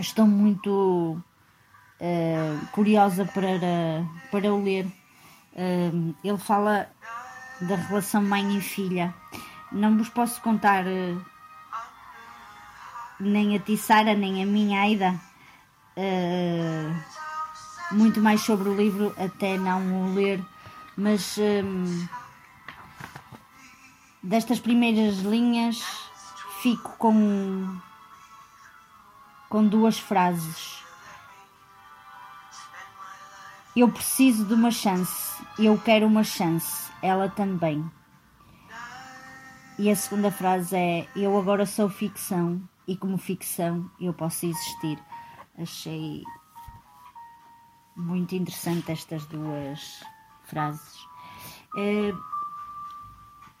estou 0.00 0.26
muito 0.26 1.18
uh, 2.00 2.66
curiosa 2.72 3.24
para, 3.24 4.04
para 4.30 4.52
o 4.52 4.62
ler. 4.62 4.86
Uh, 5.52 6.14
ele 6.24 6.38
fala 6.38 6.88
da 7.60 7.76
relação 7.76 8.22
mãe 8.22 8.56
e 8.56 8.60
filha. 8.60 9.14
Não 9.72 9.96
vos 9.96 10.08
posso 10.08 10.40
contar 10.40 10.84
nem 13.18 13.56
a 13.56 13.58
ti, 13.58 13.76
Sara, 13.76 14.14
nem 14.14 14.42
a 14.42 14.46
minha 14.46 14.80
Aida 14.80 15.20
muito 17.92 18.20
mais 18.20 18.40
sobre 18.40 18.68
o 18.68 18.76
livro 18.76 19.14
até 19.16 19.56
não 19.56 20.06
o 20.06 20.14
ler 20.14 20.44
mas 20.96 21.36
hum, 21.38 22.06
destas 24.22 24.60
primeiras 24.60 25.18
linhas 25.18 25.82
fico 26.62 26.94
com, 26.98 27.76
com 29.54 29.64
duas 29.64 29.96
frases. 29.96 30.82
Eu 33.76 33.88
preciso 33.88 34.44
de 34.46 34.52
uma 34.52 34.72
chance, 34.72 35.40
eu 35.56 35.78
quero 35.78 36.08
uma 36.08 36.24
chance, 36.24 36.90
ela 37.00 37.28
também. 37.28 37.88
E 39.78 39.88
a 39.88 39.94
segunda 39.94 40.32
frase 40.32 40.74
é: 40.74 41.06
Eu 41.14 41.38
agora 41.38 41.66
sou 41.66 41.88
ficção 41.88 42.68
e, 42.84 42.96
como 42.96 43.16
ficção, 43.16 43.88
eu 44.00 44.12
posso 44.12 44.44
existir. 44.44 44.98
Achei 45.56 46.24
muito 47.94 48.34
interessante 48.34 48.90
estas 48.90 49.24
duas 49.26 50.02
frases. 50.46 50.98
Uh, 51.76 52.18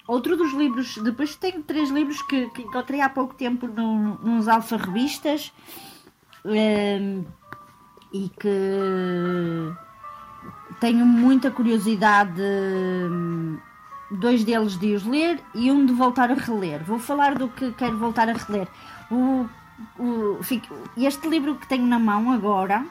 outro 0.06 0.36
dos 0.36 0.52
livros, 0.52 0.98
depois 0.98 1.34
tenho 1.36 1.62
três 1.62 1.90
livros 1.90 2.20
que, 2.22 2.48
que 2.50 2.62
encontrei 2.62 3.00
há 3.00 3.08
pouco 3.08 3.34
tempo 3.34 3.66
no, 3.66 4.14
nos 4.18 4.48
alfa 4.48 4.76
revistas 4.76 5.52
uh, 6.44 7.24
e 8.12 8.28
que 8.28 9.72
tenho 10.80 11.06
muita 11.06 11.50
curiosidade. 11.50 12.42
Dois 14.10 14.44
deles 14.44 14.78
de 14.78 14.94
os 14.94 15.04
ler 15.04 15.40
e 15.54 15.72
um 15.72 15.84
de 15.84 15.92
voltar 15.92 16.30
a 16.30 16.34
reler. 16.34 16.84
Vou 16.84 16.98
falar 16.98 17.36
do 17.36 17.48
que 17.48 17.72
quero 17.72 17.96
voltar 17.98 18.28
a 18.28 18.34
reler. 18.34 18.68
O, 19.10 19.48
o, 19.98 20.38
este 20.96 21.28
livro 21.28 21.56
que 21.56 21.66
tenho 21.66 21.86
na 21.86 21.98
mão 21.98 22.30
agora, 22.30 22.86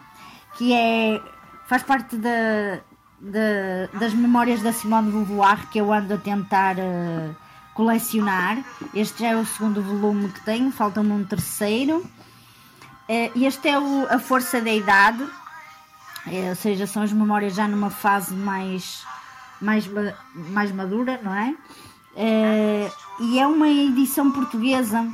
que 0.57 0.73
é 0.73 1.21
faz 1.65 1.83
parte 1.83 2.17
da, 2.17 2.81
de, 3.23 3.97
das 3.97 4.13
memórias 4.13 4.61
da 4.61 4.73
Simone 4.73 5.07
de 5.07 5.17
Beauvoir 5.17 5.69
que 5.69 5.79
eu 5.79 5.93
ando 5.93 6.13
a 6.13 6.17
tentar 6.17 6.75
uh, 6.75 7.35
colecionar. 7.73 8.57
Este 8.93 9.23
já 9.23 9.29
é 9.29 9.35
o 9.37 9.45
segundo 9.45 9.81
volume 9.81 10.27
que 10.29 10.41
tenho, 10.41 10.71
falta-me 10.71 11.11
um 11.11 11.23
terceiro. 11.23 11.99
Uh, 11.99 13.41
este 13.41 13.69
é 13.69 13.79
o, 13.79 14.07
A 14.09 14.19
Força 14.19 14.59
da 14.59 14.71
Idade, 14.71 15.23
uh, 15.23 16.49
ou 16.49 16.55
seja, 16.55 16.85
são 16.85 17.01
as 17.01 17.13
memórias 17.13 17.55
já 17.55 17.65
numa 17.65 17.89
fase 17.89 18.33
mais, 18.33 19.05
mais, 19.61 19.89
mais 20.35 20.71
madura, 20.71 21.19
não 21.23 21.33
é? 21.33 21.55
e 23.19 23.39
é 23.39 23.47
uma 23.47 23.67
edição 23.67 24.31
portuguesa. 24.31 25.07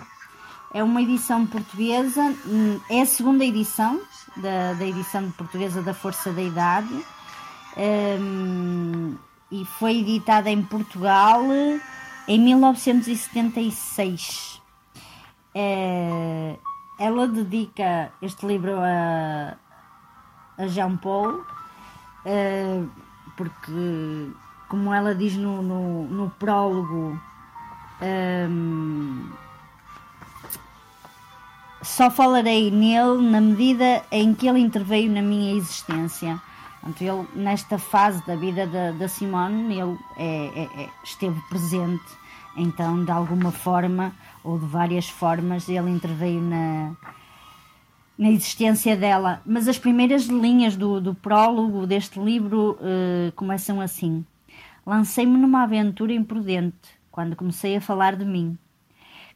É 0.71 0.83
uma 0.83 1.01
edição 1.01 1.47
portuguesa, 1.47 2.21
hum, 2.45 2.79
é 2.91 3.01
a 3.01 3.05
segunda 3.05 3.43
edição 3.43 3.99
da, 4.37 4.73
da 4.73 4.85
edição 4.85 5.31
portuguesa 5.31 5.81
da 5.81 5.95
Força 5.95 6.31
da 6.31 6.43
Idade 6.43 7.03
um, 7.77 9.15
e 9.51 9.65
foi 9.65 9.99
editada 9.99 10.49
em 10.49 10.61
Portugal 10.61 11.43
em 12.27 12.39
1976. 12.39 14.61
Uh, 15.55 16.59
ela 16.99 17.27
dedica 17.27 18.11
este 18.21 18.45
livro 18.45 18.73
a, 18.79 19.55
a 20.57 20.67
Jean 20.67 20.95
Paul, 20.97 21.43
uh, 22.25 22.89
porque, 23.35 24.31
como 24.67 24.93
ela 24.93 25.15
diz 25.15 25.35
no, 25.35 25.61
no, 25.61 26.03
no 26.05 26.29
prólogo, 26.31 27.19
só 31.81 32.09
falarei 32.09 32.71
nele 32.71 33.21
na 33.29 33.41
medida 33.41 34.03
em 34.11 34.33
que 34.33 34.47
ele 34.47 34.59
interveio 34.59 35.11
na 35.11 35.21
minha 35.21 35.53
existência. 35.53 36.41
Portanto, 36.81 37.01
ele, 37.01 37.27
nesta 37.35 37.77
fase 37.77 38.25
da 38.25 38.35
vida 38.35 38.65
da, 38.65 38.91
da 38.91 39.07
Simone, 39.07 39.77
ele 39.77 39.97
é, 40.17 40.61
é, 40.61 40.83
é, 40.83 40.89
esteve 41.03 41.39
presente, 41.49 42.03
então, 42.55 43.03
de 43.03 43.11
alguma 43.11 43.51
forma, 43.51 44.13
ou 44.43 44.57
de 44.57 44.65
várias 44.65 45.09
formas, 45.09 45.67
ele 45.67 45.89
interveio 45.89 46.41
na, 46.41 46.95
na 48.17 48.29
existência 48.29 48.95
dela. 48.95 49.41
Mas 49.45 49.67
as 49.67 49.77
primeiras 49.77 50.25
linhas 50.25 50.75
do, 50.75 50.99
do 50.99 51.13
prólogo 51.13 51.85
deste 51.85 52.19
livro 52.19 52.77
uh, 52.79 53.31
começam 53.35 53.79
assim: 53.79 54.25
Lancei-me 54.85 55.37
numa 55.37 55.63
aventura 55.63 56.13
imprudente 56.13 56.99
quando 57.11 57.35
comecei 57.35 57.75
a 57.75 57.81
falar 57.81 58.15
de 58.15 58.25
mim. 58.25 58.57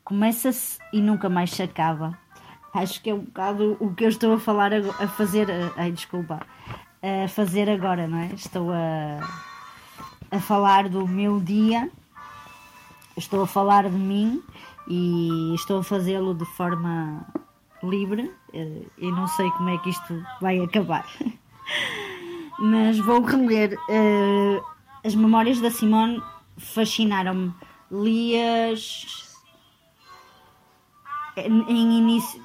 Começa-se 0.03 0.79
e 0.91 1.01
nunca 1.01 1.29
mais 1.29 1.51
se 1.51 1.63
acaba. 1.63 2.17
Acho 2.73 3.01
que 3.01 3.09
é 3.09 3.13
um 3.13 3.19
bocado 3.19 3.77
o 3.79 3.93
que 3.93 4.03
eu 4.03 4.09
estou 4.09 4.33
a 4.33 4.39
falar 4.39 4.71
a 4.73 5.07
fazer. 5.07 5.47
Ai, 5.77 5.91
desculpa. 5.91 6.45
A 7.03 7.27
fazer 7.27 7.69
agora, 7.69 8.07
não 8.07 8.17
é? 8.17 8.27
Estou 8.33 8.72
a, 8.72 9.19
a 10.31 10.39
falar 10.39 10.88
do 10.88 11.05
meu 11.05 11.39
dia, 11.41 11.91
estou 13.17 13.43
a 13.43 13.48
falar 13.48 13.89
de 13.89 13.98
mim 13.98 14.41
e 14.88 15.53
estou 15.53 15.79
a 15.79 15.83
fazê-lo 15.83 16.33
de 16.33 16.45
forma 16.45 17.27
livre 17.83 18.31
eh, 18.53 18.83
e 18.98 19.12
não 19.12 19.27
sei 19.27 19.51
como 19.51 19.69
é 19.69 19.77
que 19.79 19.89
isto 19.89 20.25
vai 20.39 20.60
acabar. 20.60 21.05
Mas 22.57 22.98
vou 23.00 23.22
reler. 23.22 23.77
Uh, 23.89 24.63
as 25.03 25.13
memórias 25.13 25.60
da 25.60 25.69
Simone 25.69 26.22
fascinaram-me. 26.57 27.53
Li-as 27.91 29.33
em 31.36 31.98
início, 31.98 32.41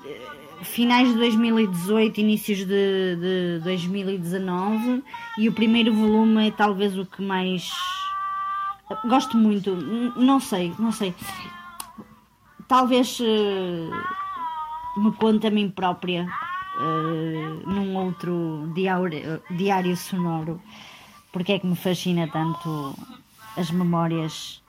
finais 0.62 1.08
de 1.08 1.14
2018, 1.14 2.20
inícios 2.20 2.58
de, 2.58 3.16
de 3.16 3.60
2019 3.62 5.02
e 5.38 5.48
o 5.48 5.52
primeiro 5.52 5.92
volume 5.92 6.48
é 6.48 6.50
talvez 6.50 6.96
o 6.98 7.06
que 7.06 7.22
mais 7.22 7.70
gosto 9.06 9.36
muito, 9.36 9.74
não 10.16 10.40
sei, 10.40 10.74
não 10.78 10.92
sei. 10.92 11.14
Talvez 12.66 13.18
uh, 13.20 15.00
me 15.00 15.12
conte 15.12 15.46
a 15.46 15.50
mim 15.50 15.70
própria 15.70 16.26
uh, 16.76 17.70
num 17.70 17.96
outro 17.96 18.70
diário, 18.74 19.42
diário 19.50 19.96
sonoro 19.96 20.60
porque 21.32 21.52
é 21.52 21.58
que 21.58 21.66
me 21.66 21.76
fascina 21.76 22.28
tanto 22.28 22.94
as 23.56 23.70
memórias 23.70 24.62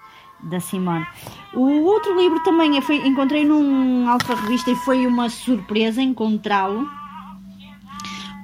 da 0.43 0.59
Simone. 0.59 1.05
O 1.53 1.83
outro 1.83 2.17
livro 2.19 2.41
também 2.43 2.79
foi, 2.81 3.05
encontrei 3.07 3.45
num 3.45 4.07
Alfa 4.09 4.35
Revista 4.35 4.71
e 4.71 4.75
foi 4.75 5.05
uma 5.05 5.29
surpresa 5.29 6.01
encontrá-lo, 6.01 6.87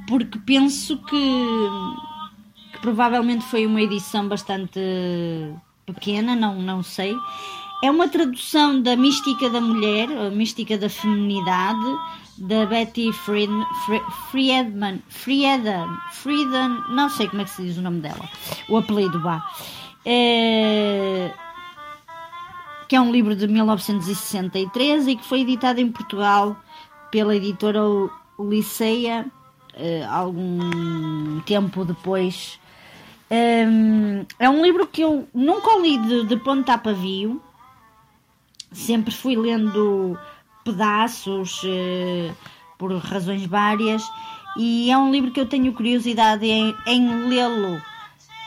porque 0.08 0.40
penso 0.40 0.98
que, 0.98 1.68
que, 2.74 2.80
provavelmente 2.80 3.44
foi 3.46 3.66
uma 3.66 3.82
edição 3.82 4.28
bastante 4.28 4.80
pequena, 5.86 6.36
não, 6.36 6.62
não 6.62 6.84
sei. 6.84 7.16
É 7.84 7.92
uma 7.92 8.08
tradução 8.08 8.82
da 8.82 8.96
Mística 8.96 9.50
da 9.50 9.62
Mulher, 9.62 10.10
a 10.10 10.30
Mística 10.30 10.78
da 10.78 10.90
Feminidade, 10.90 11.86
da 12.38 12.66
Betty 12.66 13.12
Friedman, 13.14 13.66
Friedman, 14.32 15.02
Friedman, 15.10 16.84
não 16.90 17.10
sei 17.10 17.28
como 17.30 17.42
é 17.42 17.46
que 17.46 17.52
se 17.52 17.64
diz 17.64 17.78
o 17.78 17.82
nome 17.82 18.02
dela, 18.02 18.28
o 18.70 18.78
apelido, 18.78 19.22
vá. 19.22 19.46
É, 20.06 21.34
que 22.88 22.96
é 22.96 23.02
um 23.02 23.12
livro 23.12 23.36
de 23.36 23.48
1963 23.48 25.08
e 25.08 25.16
que 25.16 25.26
foi 25.26 25.42
editado 25.42 25.80
em 25.82 25.92
Portugal 25.92 26.56
pela 27.12 27.36
editora 27.36 27.82
Liceia 28.40 29.26
é, 29.76 30.04
algum 30.06 31.40
tempo 31.42 31.84
depois. 31.84 32.60
É, 33.30 33.66
é 34.40 34.50
um 34.50 34.64
livro 34.64 34.88
que 34.88 35.02
eu 35.02 35.28
nunca 35.34 35.78
li 35.80 35.98
de, 35.98 36.26
de 36.26 36.38
ponta 36.38 36.74
a 36.74 36.78
pavio, 36.78 37.42
sempre 38.72 39.14
fui 39.14 39.36
lendo 39.36 40.18
pedaços, 40.64 41.62
eh, 41.66 42.32
por 42.78 42.92
razões 42.98 43.46
várias, 43.46 44.04
e 44.58 44.90
é 44.90 44.98
um 44.98 45.12
livro 45.12 45.32
que 45.32 45.40
eu 45.40 45.46
tenho 45.46 45.74
curiosidade 45.74 46.46
em, 46.46 46.76
em 46.88 47.28
lê-lo 47.28 47.82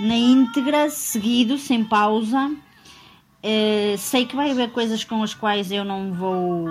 na 0.01 0.15
íntegra, 0.15 0.91
seguido, 0.91 1.59
sem 1.59 1.85
pausa. 1.85 2.51
Eh, 3.43 3.95
sei 3.99 4.27
que 4.27 4.35
vai 4.35 4.51
haver 4.51 4.73
coisas 4.73 5.05
com 5.05 5.23
as 5.23 5.33
quais 5.33 5.71
eu 5.71 5.85
não 5.85 6.13
vou 6.13 6.67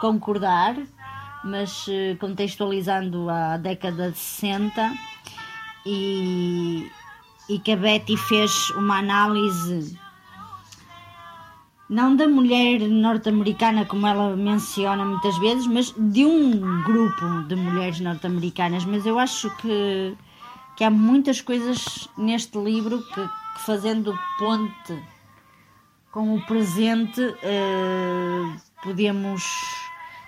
concordar, 0.00 0.76
mas 1.42 1.86
eh, 1.88 2.16
contextualizando 2.20 3.30
a 3.30 3.56
década 3.56 4.10
de 4.10 4.18
60 4.18 4.92
e, 5.86 6.90
e 7.48 7.58
que 7.60 7.72
a 7.72 7.76
Betty 7.76 8.16
fez 8.16 8.70
uma 8.70 8.98
análise 8.98 9.98
não 11.88 12.14
da 12.14 12.28
mulher 12.28 12.80
norte-americana, 12.80 13.86
como 13.86 14.06
ela 14.06 14.36
menciona 14.36 15.02
muitas 15.06 15.38
vezes, 15.38 15.66
mas 15.66 15.94
de 15.96 16.26
um 16.26 16.82
grupo 16.82 17.44
de 17.48 17.56
mulheres 17.56 17.98
norte-americanas. 18.00 18.84
Mas 18.84 19.06
eu 19.06 19.18
acho 19.18 19.48
que, 19.56 20.14
que 20.76 20.84
há 20.84 20.90
muitas 20.90 21.40
coisas 21.40 22.06
neste 22.18 22.58
livro 22.58 23.02
que, 23.02 23.22
que 23.22 23.60
fazendo 23.64 24.12
ponte 24.38 25.17
com 26.10 26.34
o 26.34 26.46
presente, 26.46 27.20
uh, 27.20 28.56
podemos 28.82 29.42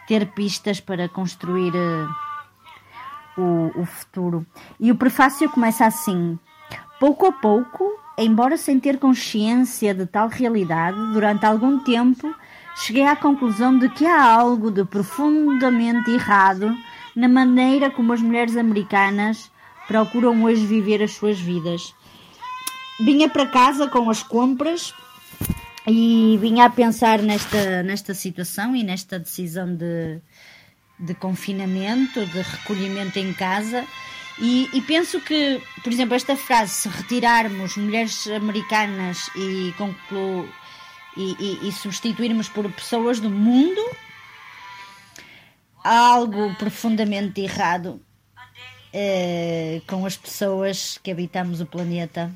ter 0.06 0.26
pistas 0.32 0.80
para 0.80 1.08
construir 1.08 1.72
uh, 1.74 3.40
o, 3.40 3.80
o 3.80 3.86
futuro. 3.86 4.46
E 4.78 4.90
o 4.90 4.96
prefácio 4.96 5.48
começa 5.50 5.86
assim: 5.86 6.38
pouco 6.98 7.26
a 7.26 7.32
pouco 7.32 8.00
embora 8.24 8.56
sem 8.56 8.78
ter 8.78 8.98
consciência 8.98 9.94
de 9.94 10.06
tal 10.06 10.28
realidade, 10.28 10.98
durante 11.12 11.46
algum 11.46 11.78
tempo 11.78 12.34
cheguei 12.76 13.04
à 13.06 13.16
conclusão 13.16 13.78
de 13.78 13.88
que 13.88 14.06
há 14.06 14.30
algo 14.32 14.70
de 14.70 14.84
profundamente 14.84 16.10
errado 16.10 16.76
na 17.16 17.28
maneira 17.28 17.90
como 17.90 18.12
as 18.12 18.20
mulheres 18.20 18.56
americanas 18.56 19.50
procuram 19.88 20.44
hoje 20.44 20.66
viver 20.66 21.02
as 21.02 21.12
suas 21.12 21.40
vidas. 21.40 21.94
Vinha 23.00 23.28
para 23.28 23.46
casa 23.46 23.88
com 23.88 24.10
as 24.10 24.22
compras 24.22 24.94
e 25.90 26.38
vinha 26.38 26.66
a 26.66 26.70
pensar 26.70 27.20
nesta, 27.20 27.82
nesta 27.82 28.14
situação 28.14 28.76
e 28.76 28.84
nesta 28.84 29.18
decisão 29.18 29.74
de, 29.74 30.20
de 30.96 31.14
confinamento, 31.14 32.24
de 32.26 32.42
recolhimento 32.42 33.18
em 33.18 33.32
casa. 33.32 33.84
E, 34.38 34.70
e, 34.72 34.80
penso 34.82 35.20
que, 35.20 35.60
por 35.82 35.92
exemplo, 35.92 36.14
esta 36.14 36.36
frase, 36.36 36.72
se 36.72 36.88
retirarmos 36.88 37.76
mulheres 37.76 38.28
americanas 38.28 39.28
e, 39.34 39.74
conclu, 39.76 40.48
e, 41.16 41.36
e, 41.40 41.68
e 41.68 41.72
substituirmos 41.72 42.48
por 42.48 42.70
pessoas 42.70 43.18
do 43.18 43.28
mundo, 43.28 43.80
há 45.82 45.98
algo 45.98 46.54
profundamente 46.54 47.40
errado 47.40 48.00
eh, 48.92 49.82
com 49.88 50.06
as 50.06 50.16
pessoas 50.16 50.98
que 51.02 51.10
habitamos 51.10 51.60
o 51.60 51.66
planeta, 51.66 52.30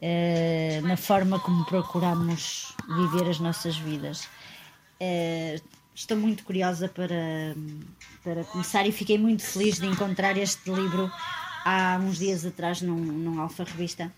eh, 0.00 0.80
na 0.84 0.96
forma 0.96 1.38
como 1.40 1.64
procuramos 1.64 2.74
viver 2.88 3.28
as 3.28 3.40
nossas 3.40 3.76
vidas. 3.76 4.28
Eh, 5.00 5.60
estou 5.94 6.16
muito 6.16 6.44
curiosa 6.44 6.88
para, 6.88 7.54
para 8.22 8.44
começar 8.44 8.86
e 8.86 8.92
fiquei 8.92 9.18
muito 9.18 9.42
feliz 9.42 9.78
de 9.78 9.86
encontrar 9.86 10.36
este 10.36 10.70
livro 10.70 11.10
há 11.64 11.98
uns 12.00 12.18
dias 12.18 12.46
atrás 12.46 12.80
num, 12.80 12.96
num 12.96 13.40
Alfa 13.40 13.64
Revista. 13.64 14.12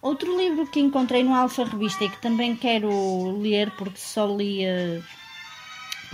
Outro 0.00 0.36
livro 0.36 0.66
que 0.66 0.80
encontrei 0.80 1.22
no 1.22 1.34
Alfa 1.34 1.64
Revista 1.64 2.04
e 2.04 2.08
que 2.08 2.20
também 2.20 2.56
quero 2.56 3.38
ler 3.38 3.70
porque 3.72 3.98
só 3.98 4.26
li 4.26 4.64
uh, 4.64 5.02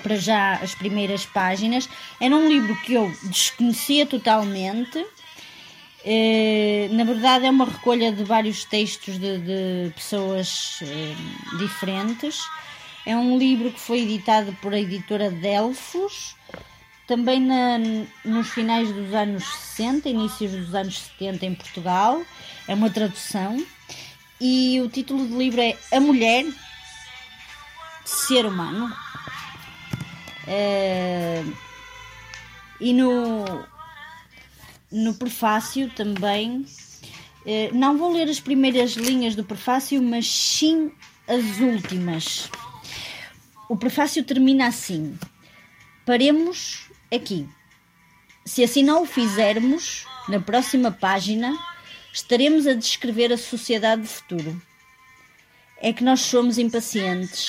para 0.03 0.17
já 0.17 0.55
as 0.55 0.75
primeiras 0.75 1.27
páginas 1.27 1.89
era 2.21 2.35
um 2.35 2.49
livro 2.49 2.75
que 2.83 2.95
eu 2.95 3.13
desconhecia 3.25 4.07
totalmente. 4.07 5.05
Uh, 6.05 6.93
na 6.95 7.05
verdade, 7.05 7.47
é 7.47 7.51
uma 7.51 7.65
recolha 7.65 8.11
de 8.11 8.25
vários 8.25 8.65
textos 8.65 9.19
de, 9.19 9.39
de 9.39 9.93
pessoas 9.95 10.81
uh, 10.83 11.59
diferentes 11.59 12.41
é 13.05 13.17
um 13.17 13.37
livro 13.37 13.73
que 13.73 13.81
foi 13.81 14.01
editado 14.01 14.53
por 14.63 14.73
a 14.73 14.79
editora 14.79 15.29
Delfos, 15.29 16.37
também 17.07 17.41
na, 17.41 17.79
nos 18.25 18.49
finais 18.51 18.93
dos 18.93 19.13
anos 19.13 19.45
60, 19.75 20.09
inícios 20.09 20.53
dos 20.53 20.75
anos 20.75 20.99
70 21.19 21.47
em 21.47 21.55
Portugal. 21.55 22.23
É 22.69 22.75
uma 22.75 22.91
tradução. 22.91 23.65
E 24.41 24.81
o 24.81 24.89
título 24.89 25.27
do 25.27 25.37
livro 25.37 25.61
é 25.61 25.77
A 25.91 25.99
Mulher, 25.99 26.47
Ser 28.05 28.47
Humano. 28.47 28.95
É, 30.47 31.45
e 32.81 32.93
no, 32.93 33.65
no 34.93 35.15
prefácio 35.15 35.91
também. 35.91 36.65
É, 37.45 37.71
não 37.73 37.97
vou 37.97 38.13
ler 38.13 38.29
as 38.29 38.39
primeiras 38.39 38.93
linhas 38.93 39.35
do 39.35 39.43
prefácio, 39.43 40.01
mas 40.03 40.29
sim 40.29 40.93
as 41.27 41.59
últimas. 41.59 42.51
O 43.69 43.77
prefácio 43.77 44.23
termina 44.23 44.67
assim: 44.67 45.19
Paremos 46.05 46.91
aqui. 47.13 47.49
Se 48.45 48.63
assim 48.63 48.83
não 48.83 49.03
o 49.03 49.07
fizermos, 49.07 50.05
na 50.29 50.41
próxima 50.41 50.91
página 50.91 51.57
estaremos 52.13 52.67
a 52.67 52.75
descrever 52.75 53.33
a 53.33 53.39
sociedade 53.39 54.03
do 54.03 54.09
futuro. 54.09 54.63
É 55.81 55.93
que 55.93 56.05
nós 56.05 56.21
somos 56.21 56.59
impacientes, 56.59 57.49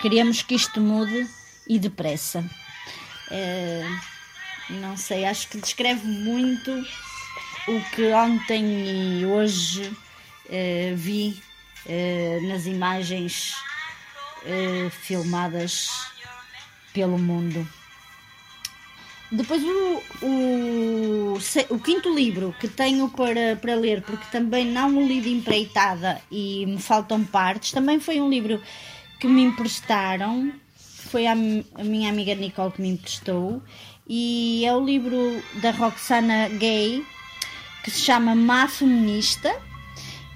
queremos 0.00 0.42
que 0.42 0.54
isto 0.54 0.80
mude 0.80 1.28
e 1.68 1.78
depressa. 1.78 2.44
É, 3.30 3.84
Não 4.68 4.96
sei, 4.96 5.24
acho 5.24 5.48
que 5.48 5.58
descreve 5.58 6.06
muito 6.06 6.70
o 7.68 7.80
que 7.94 8.12
ontem 8.12 9.20
e 9.20 9.26
hoje 9.26 9.88
uh, 9.88 10.96
vi 10.96 11.40
uh, 11.86 12.48
nas 12.48 12.66
imagens 12.66 13.54
uh, 14.42 14.90
filmadas 14.90 15.88
pelo 16.92 17.18
mundo. 17.18 17.66
Depois 19.30 19.60
o, 19.62 20.02
o, 20.22 21.38
o, 21.70 21.78
quinto 21.80 22.14
livro 22.14 22.54
que 22.60 22.68
tenho 22.68 23.08
para, 23.08 23.56
para 23.56 23.74
ler, 23.74 24.02
porque 24.02 24.24
também 24.30 24.64
não 24.64 24.96
o 24.96 25.06
li 25.06 25.20
de 25.20 25.30
empreitada 25.30 26.20
e 26.30 26.64
me 26.64 26.78
faltam 26.80 27.24
partes, 27.24 27.72
também 27.72 27.98
foi 27.98 28.20
um 28.20 28.30
livro 28.30 28.62
que 29.18 29.26
me 29.26 29.42
emprestaram, 29.42 30.52
foi 30.76 31.26
a, 31.26 31.32
a 31.32 31.84
minha 31.84 32.08
amiga 32.08 32.36
Nicole 32.36 32.72
que 32.72 32.80
me 32.80 32.88
emprestou, 32.90 33.60
e 34.08 34.64
é 34.64 34.74
o 34.74 34.84
livro 34.84 35.42
da 35.60 35.70
Roxana 35.70 36.48
Gay, 36.48 37.04
que 37.82 37.90
se 37.90 38.00
chama 38.00 38.34
Má 38.34 38.68
Feminista, 38.68 39.54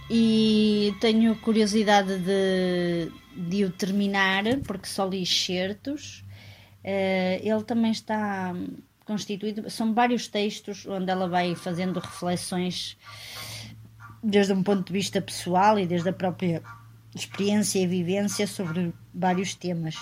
e 0.08 0.92
tenho 1.00 1.36
curiosidade 1.36 2.18
de, 2.18 3.12
de 3.36 3.64
o 3.64 3.70
terminar, 3.70 4.42
porque 4.66 4.88
só 4.88 5.06
li 5.06 5.22
excertos. 5.22 6.24
Uh, 6.84 7.38
ele 7.42 7.62
também 7.64 7.92
está 7.92 8.52
constituído, 9.04 9.70
são 9.70 9.94
vários 9.94 10.26
textos 10.26 10.86
onde 10.86 11.10
ela 11.10 11.28
vai 11.28 11.54
fazendo 11.54 12.00
reflexões 12.00 12.96
desde 14.22 14.52
um 14.52 14.62
ponto 14.62 14.86
de 14.86 14.92
vista 14.92 15.20
pessoal 15.20 15.78
e 15.78 15.86
desde 15.86 16.08
a 16.08 16.12
própria 16.12 16.62
experiência 17.14 17.78
e 17.78 17.86
vivência 17.86 18.46
sobre 18.46 18.92
vários 19.14 19.54
temas. 19.54 19.96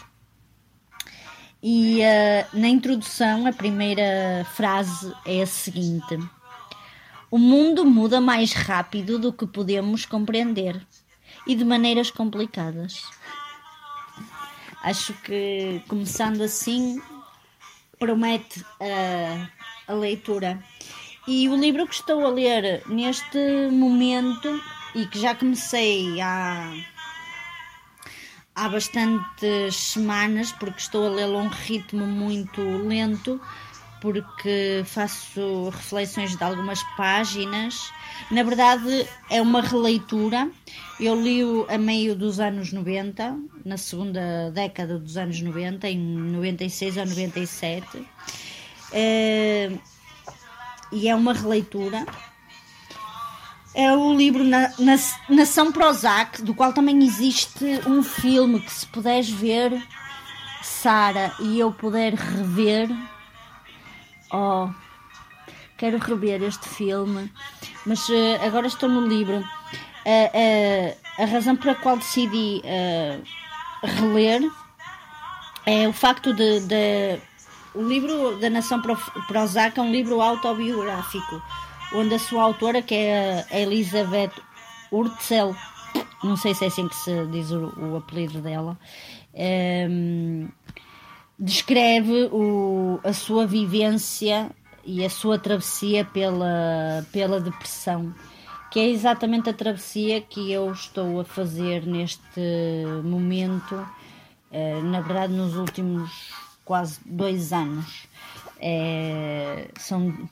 E 1.62 2.00
uh, 2.00 2.56
na 2.56 2.68
introdução, 2.68 3.46
a 3.46 3.52
primeira 3.52 4.46
frase 4.54 5.12
é 5.26 5.42
a 5.42 5.46
seguinte: 5.46 6.18
O 7.30 7.38
mundo 7.38 7.84
muda 7.84 8.20
mais 8.20 8.52
rápido 8.52 9.18
do 9.18 9.32
que 9.32 9.46
podemos 9.46 10.06
compreender 10.06 10.80
e 11.46 11.54
de 11.54 11.64
maneiras 11.64 12.10
complicadas. 12.10 13.02
Acho 14.82 15.12
que 15.22 15.82
começando 15.88 16.42
assim 16.42 17.02
promete 17.98 18.64
a, 18.80 19.92
a 19.92 19.94
leitura. 19.94 20.62
E 21.26 21.48
o 21.48 21.56
livro 21.56 21.86
que 21.86 21.94
estou 21.94 22.24
a 22.24 22.30
ler 22.30 22.82
neste 22.86 23.68
momento 23.70 24.62
e 24.94 25.06
que 25.06 25.20
já 25.20 25.34
comecei 25.34 26.20
há, 26.20 26.72
há 28.58 28.68
bastantes 28.68 29.76
semanas, 29.76 30.50
porque 30.52 30.80
estou 30.80 31.06
a 31.06 31.10
lê-lo 31.10 31.38
a 31.38 31.42
um 31.42 31.48
ritmo 31.48 32.04
muito 32.04 32.60
lento, 32.60 33.40
porque 34.00 34.82
faço 34.84 35.70
reflexões 35.70 36.36
de 36.36 36.42
algumas 36.42 36.82
páginas. 36.96 37.92
Na 38.30 38.42
verdade, 38.42 39.08
é 39.30 39.40
uma 39.40 39.62
releitura. 39.62 40.50
Eu 40.98 41.20
li-o 41.20 41.66
a 41.68 41.78
meio 41.78 42.16
dos 42.16 42.40
anos 42.40 42.72
90, 42.72 43.38
na 43.64 43.76
segunda 43.76 44.50
década 44.50 44.98
dos 44.98 45.16
anos 45.16 45.40
90, 45.40 45.88
em 45.88 45.98
96 45.98 46.96
ou 46.96 47.06
97. 47.06 48.06
É, 48.92 49.70
e 50.90 51.08
é 51.08 51.14
uma 51.14 51.32
releitura. 51.32 52.04
É 53.74 53.92
o 53.92 54.14
livro 54.14 54.42
na, 54.42 54.70
na, 54.78 54.96
Nação 55.28 55.70
Prozac, 55.70 56.42
do 56.42 56.54
qual 56.54 56.72
também 56.72 57.02
existe 57.04 57.64
um 57.86 58.02
filme 58.02 58.60
que, 58.60 58.72
se 58.72 58.86
puderes 58.86 59.28
ver, 59.28 59.80
Sara, 60.62 61.32
e 61.38 61.60
eu 61.60 61.70
puder 61.70 62.14
rever, 62.14 62.88
oh, 64.32 64.68
quero 65.76 65.98
rever 65.98 66.42
este 66.42 66.68
filme, 66.68 67.30
mas 67.86 68.08
uh, 68.08 68.44
agora 68.44 68.66
estou 68.66 68.88
no 68.88 69.06
livro. 69.06 69.36
Uh, 69.36 69.42
uh, 69.42 71.22
a 71.22 71.26
razão 71.26 71.54
pela 71.54 71.74
qual 71.74 71.96
decidi 71.98 72.62
reler 73.82 74.42
é 75.66 75.86
o 75.86 75.92
facto 75.92 76.32
de, 76.32 76.60
de, 76.60 77.20
o 77.74 77.82
livro 77.82 78.36
da 78.38 78.48
Nação 78.48 78.80
Prozac 79.26 79.78
é 79.78 79.82
um 79.82 79.92
livro 79.92 80.20
autobiográfico 80.22 81.42
onde 81.94 82.14
a 82.14 82.18
sua 82.18 82.42
autora 82.42 82.82
que 82.82 82.94
é 82.94 83.46
a 83.50 83.58
Elizabeth 83.58 84.32
Urtzel 84.90 85.54
não 86.22 86.36
sei 86.36 86.54
se 86.54 86.64
é 86.64 86.68
assim 86.68 86.88
que 86.88 86.96
se 86.96 87.26
diz 87.26 87.50
o, 87.50 87.72
o 87.78 87.96
apelido 87.96 88.40
dela 88.40 88.78
um, 89.34 90.48
descreve 91.38 92.28
o, 92.32 92.98
a 93.04 93.12
sua 93.12 93.46
vivência 93.46 94.50
e 94.84 95.04
a 95.04 95.10
sua 95.10 95.38
travessia 95.38 96.04
pela, 96.04 97.06
pela 97.12 97.40
depressão, 97.40 98.14
que 98.70 98.80
é 98.80 98.88
exatamente 98.88 99.48
a 99.50 99.52
travessia 99.52 100.20
que 100.20 100.50
eu 100.50 100.72
estou 100.72 101.20
a 101.20 101.24
fazer 101.24 101.86
neste 101.86 102.40
momento, 103.04 103.86
eh, 104.50 104.80
na 104.82 105.02
verdade, 105.02 105.34
nos 105.34 105.56
últimos 105.56 106.32
quase 106.64 106.98
dois 107.04 107.52
anos. 107.52 108.08
É, 108.60 109.68
são 109.78 110.28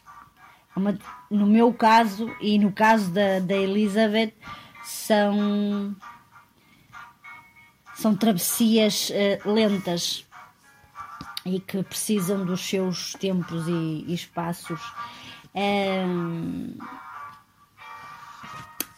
uma, 0.77 0.99
no 1.31 1.47
meu 1.47 1.73
caso 1.73 2.31
e 2.41 2.59
no 2.59 2.71
caso 2.71 3.11
da, 3.11 3.41
da 3.41 3.55
Elizabeth, 3.55 4.33
são, 4.85 5.97
são 7.95 8.15
travessias 8.15 9.11
uh, 9.11 9.51
lentas 9.51 10.27
e 11.47 11.61
que 11.61 11.83
precisam 11.83 12.45
dos 12.45 12.61
seus 12.61 13.13
tempos 13.15 13.67
e, 13.69 14.05
e 14.09 14.15
espaços. 14.15 14.81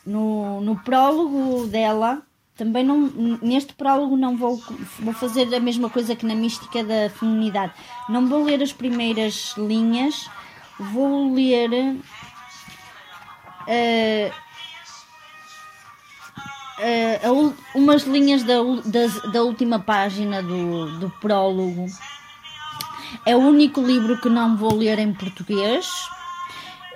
no, 0.04 0.60
no 0.62 0.76
prólogo 0.80 1.66
dela, 1.66 2.22
também 2.56 2.84
não, 2.84 3.06
neste 3.40 3.72
prólogo 3.74 4.16
não 4.16 4.36
vou, 4.36 4.60
vou 4.98 5.14
fazer 5.14 5.54
a 5.54 5.60
mesma 5.60 5.88
coisa 5.88 6.16
que 6.16 6.26
na 6.26 6.34
mística 6.34 6.82
da 6.82 7.10
feminidade. 7.10 7.72
Não 8.08 8.26
vou 8.26 8.42
ler 8.42 8.62
as 8.62 8.72
primeiras 8.72 9.54
linhas, 9.56 10.28
vou 10.78 11.34
ler 11.34 11.70
uh, 13.66 14.32
uh, 17.30 17.54
umas 17.74 18.02
linhas 18.04 18.42
da, 18.44 18.56
da, 18.84 19.06
da 19.32 19.42
última 19.42 19.78
página 19.78 20.42
do, 20.42 20.98
do 20.98 21.10
prólogo 21.20 21.86
é 23.24 23.36
o 23.36 23.40
único 23.40 23.80
livro 23.80 24.18
que 24.18 24.28
não 24.28 24.56
vou 24.56 24.74
ler 24.74 24.98
em 24.98 25.12
português, 25.12 25.86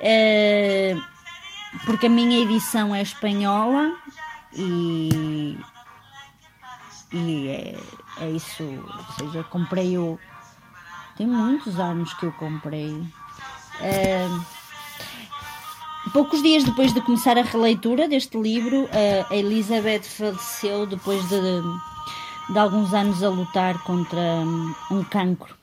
é, 0.00 0.96
porque 1.84 2.06
a 2.06 2.10
minha 2.10 2.38
edição 2.40 2.94
é 2.94 3.02
espanhola 3.02 3.94
e, 4.54 5.58
e 7.12 7.48
é, 7.48 7.76
é 8.20 8.30
isso. 8.30 8.62
Ou 8.62 9.14
seja, 9.14 9.44
comprei 9.44 9.96
o. 9.98 10.18
Tem 11.16 11.26
muitos 11.26 11.78
anos 11.78 12.12
que 12.14 12.24
eu 12.24 12.32
comprei. 12.32 13.02
É, 13.82 14.28
poucos 16.12 16.42
dias 16.42 16.64
depois 16.64 16.92
de 16.94 17.00
começar 17.00 17.36
a 17.36 17.42
releitura 17.42 18.08
deste 18.08 18.38
livro, 18.38 18.88
a 19.28 19.34
Elizabeth 19.34 20.02
faleceu 20.02 20.86
depois 20.86 21.22
de, 21.28 21.40
de 22.52 22.58
alguns 22.58 22.94
anos 22.94 23.22
a 23.22 23.28
lutar 23.28 23.82
contra 23.84 24.20
um 24.90 25.02
cancro. 25.04 25.56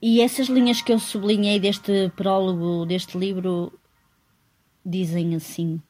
E 0.00 0.20
essas 0.20 0.48
linhas 0.48 0.80
que 0.80 0.92
eu 0.92 0.98
sublinhei 0.98 1.58
deste 1.58 2.12
prólogo 2.14 2.86
deste 2.86 3.18
livro 3.18 3.72
dicen 4.84 5.34
así. 5.34 5.80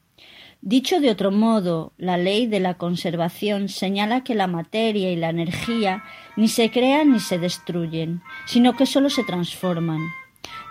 Dicho 0.61 1.01
de 1.01 1.11
otro 1.11 1.31
modo, 1.31 1.93
la 1.97 2.17
ley 2.17 2.47
de 2.47 2.61
la 2.61 2.75
conservación 2.75 3.69
señala 3.69 4.25
que 4.25 4.35
la 4.35 4.47
materia 4.47 5.13
y 5.13 5.17
la 5.17 5.31
energía 5.31 6.03
ni 6.37 6.49
se 6.49 6.71
crean 6.71 7.13
ni 7.13 7.21
se 7.21 7.39
destruyen, 7.39 8.23
sino 8.47 8.77
que 8.77 8.87
solo 8.87 9.11
se 9.11 9.23
transforman. 9.23 10.01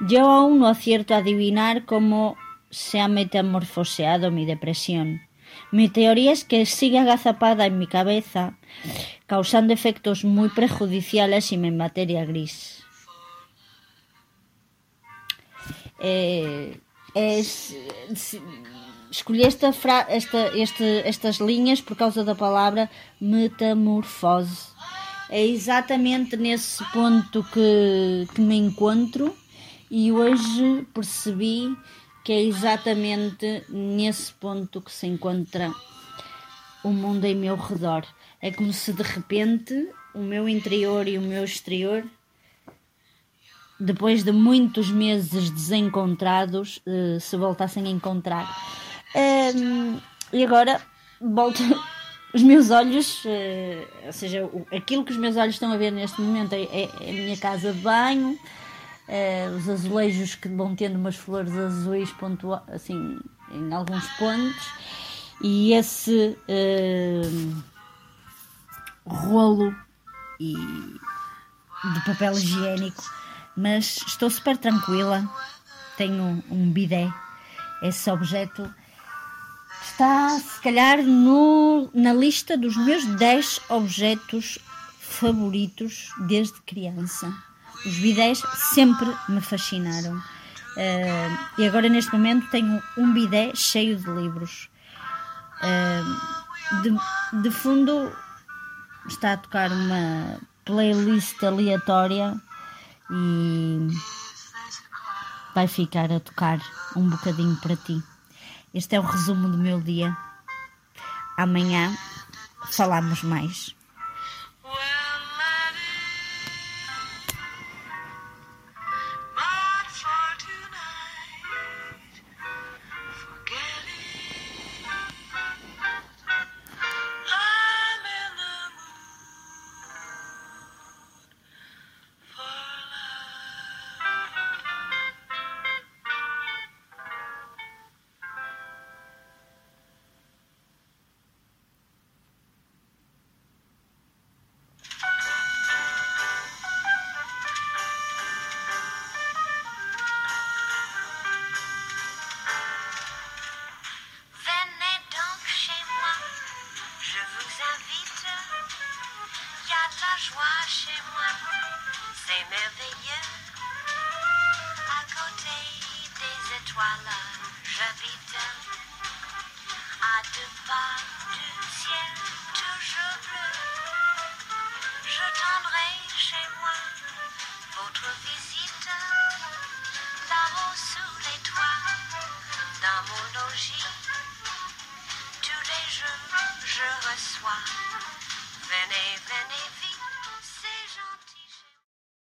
Yo 0.02 0.30
aún 0.30 0.60
no 0.60 0.68
acierto 0.68 1.14
a 1.14 1.18
adivinar 1.18 1.86
cómo 1.86 2.36
se 2.70 3.00
ha 3.00 3.08
metamorfoseado 3.08 4.32
mi 4.32 4.46
depresión. 4.46 5.22
Mi 5.72 5.88
teoría 5.88 6.34
es 6.34 6.44
que 6.44 6.66
sigue 6.66 7.00
agazapada 7.00 7.66
en 7.66 7.80
mi 7.80 7.88
cabeza, 7.88 8.58
causando 9.28 9.74
efectos 9.74 10.26
muy 10.26 10.50
prejudiciales 10.50 11.54
y 11.54 11.58
mi 11.58 11.72
materia 11.72 12.26
gris. 12.26 12.86
é, 16.00 17.42
escolhi 19.18 19.44
esta, 19.44 19.74
esta, 20.10 20.58
este, 20.58 21.02
estas 21.06 21.38
linhas 21.38 21.80
por 21.82 21.96
causa 21.96 22.24
da 22.24 22.36
palavra 22.36 22.90
metamorfose. 23.20 24.74
É 25.30 25.44
exatamente 25.46 26.36
nesse 26.36 26.84
ponto 26.92 27.44
que, 27.46 28.28
que 28.34 28.42
me 28.42 28.58
encontro 28.58 29.36
e 29.90 30.12
hoje 30.12 30.86
percebi 30.94 31.76
que 32.24 32.34
é 32.34 32.42
exatamente 32.42 33.64
nesse 33.70 34.34
ponto 34.34 34.82
que 34.82 34.92
se 34.92 35.08
encontra 35.08 35.72
o 36.84 36.90
mundo 36.90 37.26
em 37.26 37.36
meu 37.36 37.56
redor. 37.56 38.06
É 38.42 38.52
como 38.52 38.74
se 38.74 38.92
de 38.94 39.04
repente 39.04 39.90
o 40.14 40.20
meu 40.20 40.48
interior 40.50 41.08
e 41.08 41.18
o 41.18 41.22
meu 41.22 41.44
exterior 41.44 42.04
depois 43.80 44.24
de 44.24 44.32
muitos 44.32 44.90
meses 44.90 45.50
desencontrados, 45.50 46.82
uh, 46.88 47.20
se 47.20 47.36
voltassem 47.36 47.86
a 47.86 47.90
encontrar. 47.90 48.85
Um, 49.16 50.00
e 50.34 50.44
agora 50.44 50.82
volto. 51.22 51.62
Os 52.34 52.44
meus 52.44 52.70
olhos, 52.70 53.24
uh, 53.24 54.08
ou 54.08 54.12
seja, 54.12 54.50
aquilo 54.76 55.06
que 55.06 55.14
os 55.14 55.18
meus 55.18 55.38
olhos 55.38 55.56
estão 55.56 55.72
a 55.72 55.78
ver 55.78 55.90
neste 55.90 56.20
momento 56.20 56.52
é, 56.52 56.64
é, 56.64 56.84
é 57.00 57.10
a 57.10 57.14
minha 57.14 57.38
casa 57.38 57.72
de 57.72 57.80
banho, 57.80 58.32
uh, 59.08 59.56
os 59.56 59.70
azulejos 59.70 60.36
que 60.36 60.50
vão 60.50 60.76
tendo 60.76 60.98
umas 60.98 61.16
flores 61.16 61.56
azuis 61.56 62.12
pontua 62.12 62.62
assim, 62.68 63.18
em 63.54 63.74
alguns 63.74 64.06
pontos, 64.18 64.70
e 65.42 65.72
esse 65.72 66.38
rolo 69.06 69.74
e 70.38 70.56
de 70.56 72.06
papel 72.06 72.34
higiênico 72.34 73.02
mas 73.56 74.04
estou 74.06 74.30
super 74.30 74.58
tranquila. 74.58 75.24
Tenho 75.98 76.44
um 76.50 76.70
bidé. 76.72 77.10
Esse 77.82 78.10
objeto 78.12 78.74
está, 79.96 80.38
se 80.38 80.60
calhar, 80.62 81.02
no, 81.02 81.90
na 81.94 82.14
lista 82.14 82.58
dos 82.58 82.76
meus 82.76 83.06
10 83.16 83.62
objetos 83.70 84.60
favoritos 85.00 86.10
desde 86.28 86.62
criança. 86.64 87.34
Os 87.86 87.96
bidés 88.00 88.44
sempre 88.74 89.08
me 89.30 89.40
fascinaram. 89.40 90.18
Uh, 90.18 91.62
e 91.62 91.66
agora, 91.66 91.88
neste 91.88 92.12
momento, 92.12 92.50
tenho 92.50 92.84
um 92.98 93.14
bidé 93.14 93.54
cheio 93.56 93.96
de 93.96 94.10
livros. 94.12 94.70
Uh, 95.64 96.82
de, 96.82 97.42
de 97.42 97.52
fundo, 97.52 98.12
está 99.08 99.34
a 99.34 99.38
tocar 99.38 99.72
uma 99.72 100.40
playlist 100.66 101.42
aleatória 101.42 102.36
e 103.12 103.88
vai 105.54 105.68
ficar 105.68 106.12
a 106.12 106.20
tocar 106.20 106.60
um 106.98 107.08
bocadinho 107.08 107.56
para 107.62 107.78
ti. 107.78 108.04
Este 108.76 108.98
é 108.98 109.00
o 109.00 109.04
resumo 109.04 109.48
do 109.48 109.58
meu 109.58 109.80
dia. 109.80 110.16
Amanhã 111.38 111.96
falamos 112.72 113.24
mais. 113.24 113.75